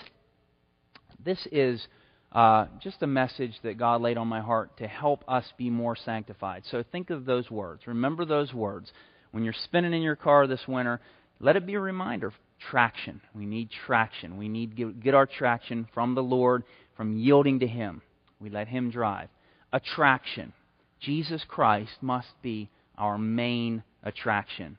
[1.26, 1.86] this is
[2.32, 5.96] uh, just a message that God laid on my heart to help us be more
[5.96, 6.64] sanctified.
[6.70, 7.88] So think of those words.
[7.88, 8.92] Remember those words.
[9.32, 11.02] When you're spinning in your car this winter,
[11.40, 12.32] let it be a reminder
[12.70, 13.22] traction.
[13.34, 14.38] We need traction.
[14.38, 16.64] We need to get our traction from the Lord,
[16.96, 18.02] from yielding to Him.
[18.40, 19.30] We let Him drive.
[19.74, 20.54] Attraction.
[21.00, 24.78] Jesus Christ must be our main attraction,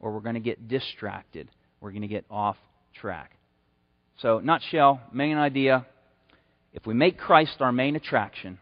[0.00, 1.48] or we're going to get distracted.
[1.80, 2.56] We're going to get off
[2.94, 3.36] track.
[4.18, 5.86] So, nutshell, main idea
[6.72, 8.58] if we make Christ our main attraction,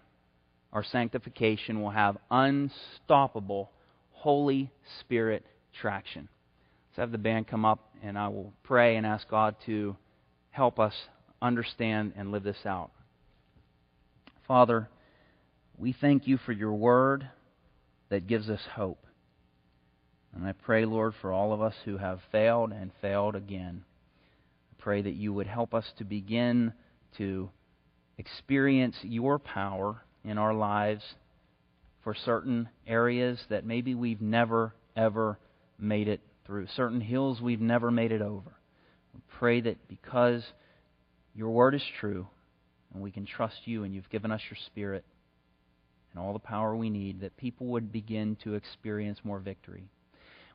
[0.72, 3.70] our sanctification will have unstoppable
[4.12, 4.70] Holy
[5.00, 5.44] Spirit
[5.80, 6.28] traction.
[6.90, 9.96] Let's have the band come up and I will pray and ask God to
[10.50, 10.94] help us
[11.40, 12.90] understand and live this out.
[14.46, 14.88] Father,
[15.78, 17.28] we thank you for your word
[18.08, 19.06] that gives us hope.
[20.34, 23.84] And I pray, Lord, for all of us who have failed and failed again.
[24.80, 26.72] Pray that you would help us to begin
[27.18, 27.50] to
[28.18, 31.02] experience your power in our lives
[32.02, 35.38] for certain areas that maybe we've never, ever
[35.78, 38.52] made it through, certain hills we've never made it over.
[39.14, 40.42] We pray that because
[41.34, 42.26] your word is true
[42.92, 45.04] and we can trust you and you've given us your spirit,
[46.12, 49.84] and all the power we need, that people would begin to experience more victory.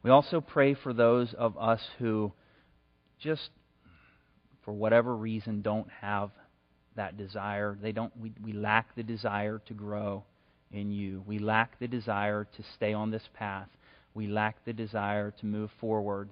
[0.03, 2.33] We also pray for those of us who
[3.19, 3.49] just,
[4.65, 6.31] for whatever reason, don't have
[6.95, 7.77] that desire.
[7.79, 10.23] They don't, we, we lack the desire to grow
[10.71, 11.23] in you.
[11.25, 13.69] We lack the desire to stay on this path.
[14.13, 16.29] We lack the desire to move forward.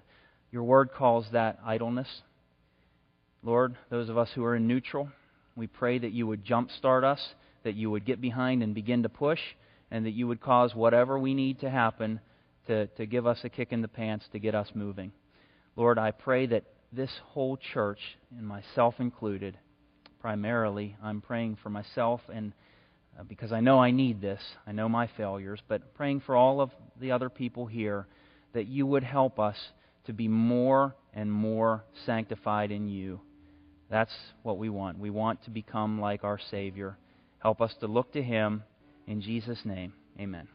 [0.52, 2.22] Your word calls that idleness.
[3.44, 5.10] Lord, those of us who are in neutral,
[5.56, 9.10] we pray that you would jumpstart us, that you would get behind and begin to
[9.10, 9.40] push,
[9.92, 12.20] and that you would cause whatever we need to happen
[12.68, 15.12] to, to give us a kick in the pants to get us moving.
[15.76, 16.64] Lord, I pray that
[16.96, 18.00] this whole church,
[18.38, 19.58] and myself included,
[20.20, 22.54] primarily, I'm praying for myself and
[23.20, 26.62] uh, because I know I need this, I know my failures, but praying for all
[26.62, 28.08] of the other people here
[28.54, 29.58] that you would help us
[30.06, 33.20] to be more and more sanctified in you.
[33.90, 34.98] That's what we want.
[34.98, 36.98] We want to become like our Savior.
[37.40, 38.64] Help us to look to Him.
[39.06, 40.48] In Jesus' name, amen.